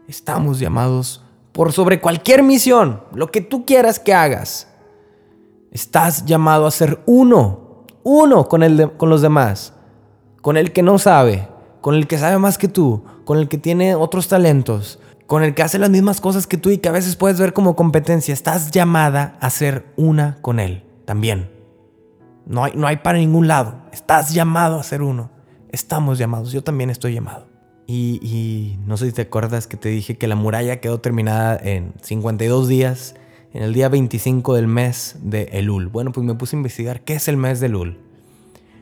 estamos 0.07 0.59
llamados 0.59 1.23
por 1.51 1.73
sobre 1.73 1.99
cualquier 1.99 2.41
misión, 2.41 3.03
lo 3.13 3.31
que 3.31 3.41
tú 3.41 3.65
quieras 3.65 3.99
que 3.99 4.13
hagas. 4.13 4.67
Estás 5.71 6.25
llamado 6.25 6.65
a 6.65 6.71
ser 6.71 7.01
uno, 7.05 7.68
uno 8.03 8.47
con, 8.47 8.63
el 8.63 8.91
con 8.97 9.09
los 9.09 9.21
demás, 9.21 9.73
con 10.41 10.57
el 10.57 10.71
que 10.71 10.83
no 10.83 10.97
sabe, 10.99 11.47
con 11.81 11.95
el 11.95 12.07
que 12.07 12.17
sabe 12.17 12.37
más 12.37 12.57
que 12.57 12.67
tú, 12.67 13.03
con 13.25 13.37
el 13.37 13.47
que 13.47 13.57
tiene 13.57 13.95
otros 13.95 14.27
talentos, 14.27 14.99
con 15.27 15.43
el 15.43 15.53
que 15.53 15.63
hace 15.63 15.77
las 15.77 15.89
mismas 15.89 16.21
cosas 16.21 16.47
que 16.47 16.57
tú 16.57 16.69
y 16.69 16.79
que 16.79 16.89
a 16.89 16.93
veces 16.93 17.15
puedes 17.15 17.39
ver 17.39 17.53
como 17.53 17.75
competencia. 17.75 18.33
Estás 18.33 18.71
llamada 18.71 19.37
a 19.39 19.49
ser 19.49 19.85
una 19.95 20.37
con 20.41 20.59
él 20.59 20.83
también. 21.05 21.51
No 22.45 22.63
hay, 22.63 22.71
no 22.75 22.87
hay 22.87 22.97
para 22.97 23.19
ningún 23.19 23.47
lado. 23.47 23.75
Estás 23.91 24.33
llamado 24.33 24.79
a 24.79 24.83
ser 24.83 25.03
uno. 25.03 25.29
Estamos 25.71 26.17
llamados. 26.17 26.51
Yo 26.51 26.63
también 26.63 26.89
estoy 26.89 27.13
llamado. 27.13 27.47
Y, 27.85 28.19
y, 28.23 28.79
no 28.85 28.97
sé 28.97 29.07
si 29.07 29.11
te 29.11 29.23
acuerdas 29.23 29.67
que 29.67 29.77
te 29.77 29.89
dije 29.89 30.17
que 30.17 30.27
la 30.27 30.35
muralla 30.35 30.79
quedó 30.79 30.99
terminada 30.99 31.57
en 31.61 31.93
52 32.01 32.67
días 32.67 33.15
en 33.53 33.63
el 33.63 33.73
día 33.73 33.89
25 33.89 34.55
del 34.55 34.67
mes 34.67 35.17
de 35.21 35.43
Elul. 35.53 35.87
Bueno, 35.87 36.11
pues 36.11 36.25
me 36.25 36.35
puse 36.35 36.55
a 36.55 36.59
investigar 36.59 37.01
qué 37.01 37.13
es 37.13 37.27
el 37.27 37.37
mes 37.37 37.59
de 37.59 37.67
Elul. 37.67 37.97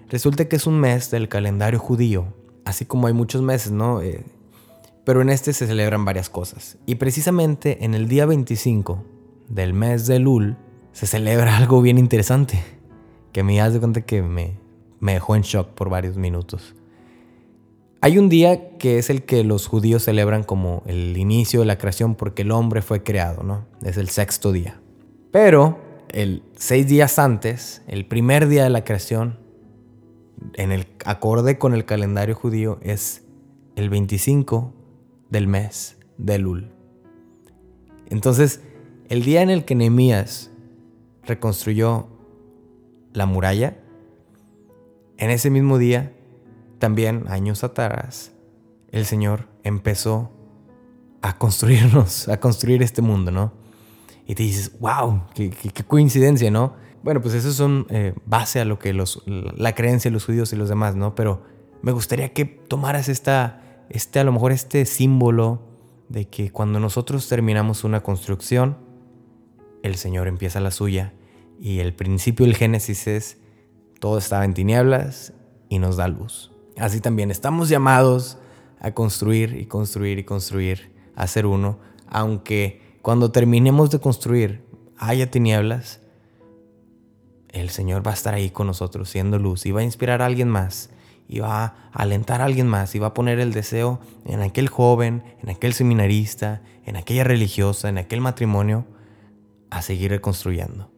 Resulta 0.10 0.46
que 0.46 0.56
es 0.56 0.68
un 0.68 0.80
mes 0.80 1.12
del 1.12 1.30
calendario 1.30 1.80
judío, 1.80 2.34
así 2.66 2.86
como 2.86 3.08
hay 3.08 3.14
muchos 3.14 3.42
meses, 3.42 3.72
¿no? 3.72 4.02
Eh, 4.02 4.24
pero 5.04 5.22
en 5.22 5.30
este 5.30 5.54
se 5.54 5.68
celebran 5.68 6.06
varias 6.06 6.30
cosas. 6.30 6.78
Y 6.86 6.96
precisamente 6.96 7.84
en 7.86 7.94
el 7.94 8.08
día 8.08 8.26
25 8.26 9.04
del 9.50 9.74
mes 9.74 10.08
de 10.08 10.18
Elul 10.18 10.58
se 10.92 11.08
celebra 11.08 11.58
algo 11.58 11.82
bien 11.82 11.98
interesante, 11.98 12.64
que 13.32 13.44
me 13.44 13.58
das 13.58 13.74
de 13.74 13.80
cuenta 13.80 14.02
que 14.02 14.22
me, 14.22 14.58
me 15.00 15.14
dejó 15.14 15.36
en 15.36 15.44
shock 15.44 15.70
por 15.70 15.90
varios 15.90 16.18
minutos. 16.18 16.77
Hay 18.00 18.20
un 18.20 18.30
día 18.30 18.78
que 18.78 19.00
es 19.00 19.10
el 19.10 19.24
que 19.24 19.44
los 19.44 19.68
judíos 19.68 20.04
celebran 20.04 20.44
como 20.44 20.84
el 20.86 21.18
inicio 21.18 21.62
de 21.62 21.66
la 21.66 21.80
creación 21.80 22.14
porque 22.14 22.44
el 22.44 22.52
hombre 22.52 22.84
fue 22.84 23.02
creado, 23.02 23.44
¿no? 23.44 23.66
Es 23.84 23.98
el 23.98 24.10
sexto 24.10 24.52
día. 24.52 24.80
Pero 25.32 25.80
el 26.10 26.44
seis 26.56 26.88
días 26.88 27.18
antes, 27.18 27.82
el 27.88 28.06
primer 28.06 28.48
día 28.48 28.64
de 28.64 28.70
la 28.70 28.84
creación, 28.84 29.40
en 30.54 30.72
el 30.72 30.86
acorde 31.06 31.58
con 31.58 31.74
el 31.74 31.86
calendario 31.86 32.36
judío, 32.36 32.78
es 32.84 33.24
el 33.76 33.90
25 33.90 34.74
del 35.32 35.48
mes 35.48 35.98
de 36.20 36.38
Lul. 36.38 36.72
Entonces, 38.10 38.62
el 39.10 39.24
día 39.24 39.42
en 39.42 39.50
el 39.50 39.66
que 39.66 39.74
Nehemías 39.74 40.52
reconstruyó 41.24 42.08
la 43.14 43.26
muralla, 43.26 43.78
en 45.18 45.32
ese 45.32 45.50
mismo 45.50 45.80
día 45.80 46.14
también 46.80 47.26
años 47.30 47.64
atrás, 47.64 48.34
el 48.92 49.06
Señor 49.06 49.48
empezó 49.64 50.32
a 51.22 51.38
construirnos, 51.38 52.28
a 52.30 52.40
construir 52.40 52.84
este 52.84 53.02
mundo, 53.02 53.32
¿no? 53.32 53.54
Y 54.26 54.36
te 54.36 54.44
dices, 54.44 54.78
wow, 54.80 55.24
qué, 55.34 55.52
coincidencia, 55.88 56.52
¿no? 56.52 56.76
Bueno, 57.04 57.22
pues 57.22 57.34
eso 57.34 57.54
son 57.54 57.86
eh, 57.90 58.14
base 58.26 58.60
a 58.60 58.66
lo 58.66 58.78
que 58.78 58.94
los, 58.94 59.24
la 59.26 59.74
creencia 59.74 60.10
de 60.10 60.14
los 60.14 60.26
judíos 60.26 60.52
y 60.52 60.58
los 60.58 60.68
demás, 60.68 60.96
¿no? 60.96 61.16
Pero 61.16 61.44
me 61.82 61.92
gustaría 61.92 62.34
que 62.34 62.44
tomaras 62.46 63.08
esta, 63.08 63.86
este, 63.90 64.20
a 64.20 64.24
lo 64.26 64.34
mejor 64.34 64.52
este 64.52 64.86
símbolo 64.86 65.62
de 66.10 66.28
que 66.28 66.52
cuando 66.52 66.80
nosotros 66.80 67.30
terminamos 67.30 67.84
una 67.84 68.02
construcción, 68.02 68.78
el 69.84 69.96
Señor 69.96 70.28
empieza 70.28 70.60
la 70.60 70.72
suya. 70.72 71.14
Y 71.60 71.80
el 71.80 71.94
principio 71.94 72.46
del 72.46 72.56
Génesis 72.56 73.08
es, 73.08 73.38
todo 74.00 74.18
estaba 74.18 74.44
en 74.44 74.54
tinieblas 74.54 75.34
y 75.70 75.80
nos 75.80 75.98
da 75.98 76.08
luz. 76.08 76.52
Así 76.78 77.02
también 77.02 77.32
estamos 77.32 77.70
llamados 77.70 78.38
a 78.80 78.92
construir 78.92 79.58
y 79.58 79.66
construir 79.66 80.20
y 80.20 80.24
construir, 80.24 80.92
a 81.16 81.26
ser 81.28 81.46
uno, 81.46 81.80
aunque 82.08 82.82
cuando 83.02 83.32
terminemos 83.32 83.90
de 83.90 84.00
construir 84.00 84.64
haya 84.98 85.32
tinieblas, 85.32 86.02
el 87.50 87.70
Señor 87.70 88.06
va 88.06 88.12
a 88.12 88.14
estar 88.14 88.34
ahí 88.34 88.50
con 88.50 88.68
nosotros 88.68 89.10
siendo 89.10 89.40
luz 89.40 89.66
y 89.66 89.72
va 89.72 89.82
a 89.82 89.84
inspirar 89.84 90.22
a 90.22 90.26
alguien 90.26 90.50
más 90.50 90.90
y 91.28 91.40
va 91.40 91.64
a 91.64 91.90
alentar 91.94 92.42
a 92.42 92.46
alguien 92.46 92.68
más 92.68 92.94
y 92.96 93.00
va 93.00 93.08
a 93.08 93.14
poner 93.14 93.40
el 93.40 93.54
deseo 93.54 94.00
en 94.26 94.42
aquel 94.42 94.70
joven, 94.70 95.24
en 95.42 95.50
aquel 95.50 95.74
seminarista, 95.74 96.62
en 96.86 96.96
aquella 96.96 97.24
religiosa, 97.24 97.90
en 97.90 97.98
aquel 97.98 98.22
matrimonio, 98.22 98.86
a 99.70 99.82
seguir 99.82 100.12
reconstruyendo. 100.12 100.92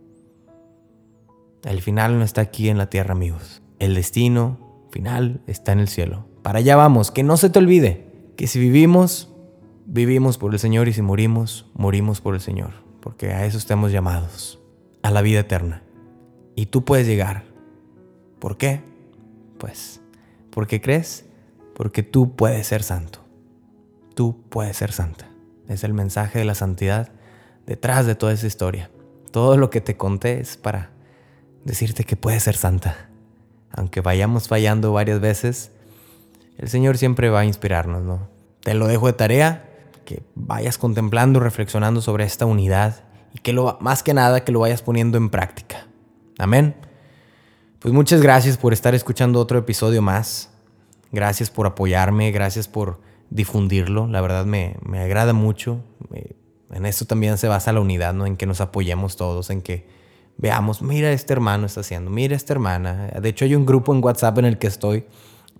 El 1.63 1.81
final 1.81 2.17
no 2.17 2.23
está 2.23 2.41
aquí 2.41 2.69
en 2.69 2.77
la 2.77 2.89
tierra, 2.89 3.13
amigos. 3.13 3.61
El 3.79 3.95
destino 3.95 4.68
final 4.89 5.41
está 5.47 5.71
en 5.71 5.79
el 5.79 5.87
cielo. 5.87 6.25
Para 6.41 6.59
allá 6.59 6.75
vamos, 6.75 7.11
que 7.11 7.23
no 7.23 7.37
se 7.37 7.49
te 7.49 7.59
olvide 7.59 8.07
que 8.35 8.47
si 8.47 8.59
vivimos, 8.59 9.29
vivimos 9.85 10.37
por 10.37 10.53
el 10.53 10.59
Señor 10.59 10.87
y 10.87 10.93
si 10.93 11.01
morimos, 11.01 11.69
morimos 11.73 12.21
por 12.21 12.35
el 12.35 12.41
Señor, 12.41 12.71
porque 13.01 13.33
a 13.33 13.45
eso 13.45 13.57
estamos 13.57 13.91
llamados, 13.91 14.59
a 15.03 15.11
la 15.11 15.21
vida 15.21 15.41
eterna. 15.41 15.83
Y 16.55 16.67
tú 16.67 16.85
puedes 16.85 17.05
llegar. 17.05 17.43
¿Por 18.39 18.57
qué? 18.57 18.81
Pues, 19.57 20.01
porque 20.51 20.79
crees, 20.79 21.25
porque 21.75 22.03
tú 22.03 22.35
puedes 22.35 22.67
ser 22.67 22.83
santo. 22.83 23.19
Tú 24.15 24.41
puedes 24.49 24.77
ser 24.77 24.91
santa. 24.91 25.29
Es 25.67 25.83
el 25.83 25.93
mensaje 25.93 26.39
de 26.39 26.45
la 26.45 26.55
santidad 26.55 27.11
detrás 27.65 28.05
de 28.05 28.15
toda 28.15 28.33
esa 28.33 28.47
historia. 28.47 28.89
Todo 29.31 29.57
lo 29.57 29.69
que 29.69 29.81
te 29.81 29.97
conté 29.97 30.39
es 30.39 30.57
para 30.57 30.91
decirte 31.65 32.05
que 32.05 32.15
puedes 32.15 32.43
ser 32.43 32.55
santa 32.55 33.08
aunque 33.71 34.01
vayamos 34.01 34.47
fallando 34.47 34.93
varias 34.93 35.19
veces, 35.19 35.71
el 36.57 36.69
Señor 36.69 36.97
siempre 36.97 37.29
va 37.29 37.41
a 37.41 37.45
inspirarnos, 37.45 38.03
¿no? 38.03 38.27
Te 38.61 38.73
lo 38.73 38.87
dejo 38.87 39.07
de 39.07 39.13
tarea, 39.13 39.69
que 40.05 40.23
vayas 40.35 40.77
contemplando, 40.77 41.39
reflexionando 41.39 42.01
sobre 42.01 42.25
esta 42.25 42.45
unidad 42.45 43.03
y 43.33 43.39
que 43.39 43.53
lo, 43.53 43.77
más 43.79 44.03
que 44.03 44.13
nada 44.13 44.43
que 44.43 44.51
lo 44.51 44.59
vayas 44.59 44.81
poniendo 44.81 45.17
en 45.17 45.29
práctica. 45.29 45.87
Amén. 46.37 46.75
Pues 47.79 47.93
muchas 47.93 48.21
gracias 48.21 48.57
por 48.57 48.73
estar 48.73 48.95
escuchando 48.95 49.39
otro 49.39 49.59
episodio 49.59 50.01
más. 50.01 50.49
Gracias 51.11 51.49
por 51.49 51.65
apoyarme, 51.65 52.31
gracias 52.31 52.67
por 52.67 52.99
difundirlo. 53.29 54.07
La 54.07 54.19
verdad 54.19 54.45
me, 54.45 54.75
me 54.81 54.99
agrada 54.99 55.33
mucho. 55.33 55.81
En 56.71 56.85
esto 56.85 57.05
también 57.05 57.37
se 57.37 57.47
basa 57.47 57.71
la 57.71 57.79
unidad, 57.79 58.13
¿no? 58.13 58.25
En 58.25 58.35
que 58.35 58.45
nos 58.45 58.61
apoyemos 58.61 59.15
todos, 59.15 59.49
en 59.49 59.61
que 59.61 59.87
veamos, 60.39 60.81
mira 60.81 61.11
este 61.11 61.33
hermano 61.33 61.65
está 61.65 61.81
haciendo, 61.81 62.09
mira 62.09 62.35
esta 62.35 62.53
hermana. 62.53 63.07
De 63.21 63.29
hecho 63.29 63.45
hay 63.45 63.55
un 63.55 63.65
grupo 63.65 63.93
en 63.93 64.03
WhatsApp 64.03 64.39
en 64.39 64.45
el 64.45 64.57
que 64.57 64.67
estoy 64.67 65.05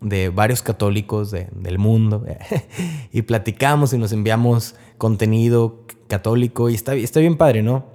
de 0.01 0.29
varios 0.29 0.63
católicos 0.63 1.31
del 1.31 1.77
mundo 1.77 2.25
y 3.11 3.21
platicamos 3.23 3.93
y 3.93 3.97
nos 3.97 4.13
enviamos 4.13 4.75
contenido 4.97 5.83
católico 6.07 6.69
y 6.69 6.75
está, 6.75 6.95
está 6.95 7.19
bien 7.19 7.37
padre, 7.37 7.61
¿no? 7.61 7.85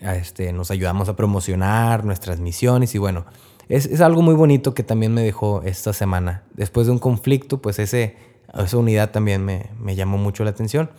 Este, 0.00 0.52
nos 0.52 0.72
ayudamos 0.72 1.08
a 1.08 1.14
promocionar 1.14 2.04
nuestras 2.04 2.40
misiones 2.40 2.92
y 2.96 2.98
bueno, 2.98 3.24
es, 3.68 4.00
algo 4.00 4.20
muy 4.20 4.34
bonito 4.34 4.74
que 4.74 4.82
también 4.82 5.14
me 5.14 5.22
dejó 5.22 5.62
esta 5.62 5.92
semana. 5.92 6.42
Después 6.54 6.88
de 6.88 6.92
un 6.92 6.98
conflicto, 6.98 7.62
pues 7.62 7.78
ese, 7.78 8.16
esa 8.52 8.76
unidad 8.76 9.12
también 9.12 9.44
me, 9.44 9.70
me 9.78 9.94
llamó 9.94 10.18
mucho 10.18 10.42
la 10.42 10.50
atención. 10.50 10.90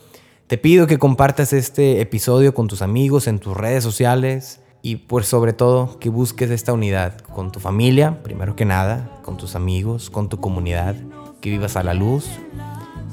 Te 0.48 0.58
pido 0.58 0.88
que 0.88 0.98
compartas 0.98 1.52
este 1.52 2.00
episodio 2.00 2.54
con 2.54 2.70
tus 2.70 2.82
amigos 2.82 3.28
en 3.28 3.40
tus 3.40 3.56
redes 3.58 3.84
sociales, 3.84 4.63
y 4.86 4.98
pues 4.98 5.28
sobre 5.28 5.54
todo 5.54 5.98
que 5.98 6.10
busques 6.10 6.52
esta 6.52 6.74
unidad 6.74 7.18
con 7.22 7.54
tu 7.54 7.62
familia, 7.62 8.22
primero 8.22 8.58
que 8.58 8.66
nada, 8.66 9.10
con 9.24 9.38
tus 9.38 9.56
amigos, 9.56 10.10
con 10.10 10.28
tu 10.28 10.42
comunidad, 10.42 10.98
que 11.40 11.50
vivas 11.50 11.78
a 11.78 11.84
la 11.84 11.94
luz 11.94 12.28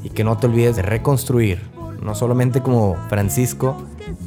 y 0.03 0.11
que 0.11 0.25
no 0.25 0.37
te 0.37 0.49
olvides 0.49 0.75
de 0.75 0.83
reconstruir, 0.83 1.63
no 2.03 2.17
solamente 2.17 2.61
como 2.61 2.97
Francisco, 3.09 3.77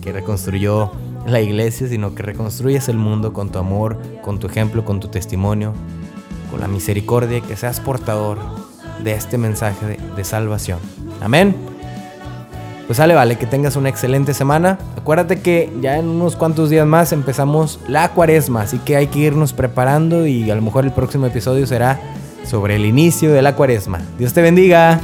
que 0.02 0.14
reconstruyó 0.14 0.94
la 1.28 1.42
iglesia, 1.42 1.90
sino 1.90 2.16
que 2.16 2.24
reconstruyas 2.24 2.88
el 2.88 2.98
mundo 2.98 3.34
con 3.34 3.52
tu 3.52 3.60
amor, 3.60 4.00
con 4.22 4.40
tu 4.40 4.48
ejemplo, 4.48 4.86
con 4.86 5.02
tu 5.02 5.10
testimonio, 5.10 5.74
con 6.50 6.62
la 6.62 6.70
misericordia, 6.70 7.42
que 7.42 7.58
seas 7.58 7.82
portador 7.82 8.38
de 9.04 9.16
este 9.16 9.38
mensaje 9.38 9.98
de 10.16 10.24
salvación. 10.24 10.80
Amén. 11.20 11.73
Pues 12.88 12.98
sale, 12.98 13.14
vale, 13.14 13.38
que 13.38 13.46
tengas 13.46 13.76
una 13.76 13.90
excelente 13.90 14.34
semana. 14.34 14.78
Acuérdate 14.98 15.42
que 15.42 15.72
ya 15.82 15.98
en 15.98 16.08
unos 16.08 16.36
cuantos 16.36 16.70
días 16.70 16.86
más 16.86 17.14
empezamos 17.14 17.80
la 17.88 18.10
cuaresma, 18.10 18.62
así 18.62 18.78
que 18.80 18.98
hay 18.98 19.08
que 19.08 19.20
irnos 19.20 19.54
preparando 19.54 20.28
y 20.28 20.52
a 20.52 20.56
lo 20.56 20.62
mejor 20.62 20.84
el 20.84 20.92
próximo 20.92 21.26
episodio 21.26 21.66
será 21.66 22.00
sobre 22.46 22.76
el 22.76 22.86
inicio 22.86 23.32
de 23.32 23.42
la 23.42 23.56
cuaresma. 23.56 24.02
Dios 24.18 24.34
te 24.34 24.42
bendiga. 24.42 25.00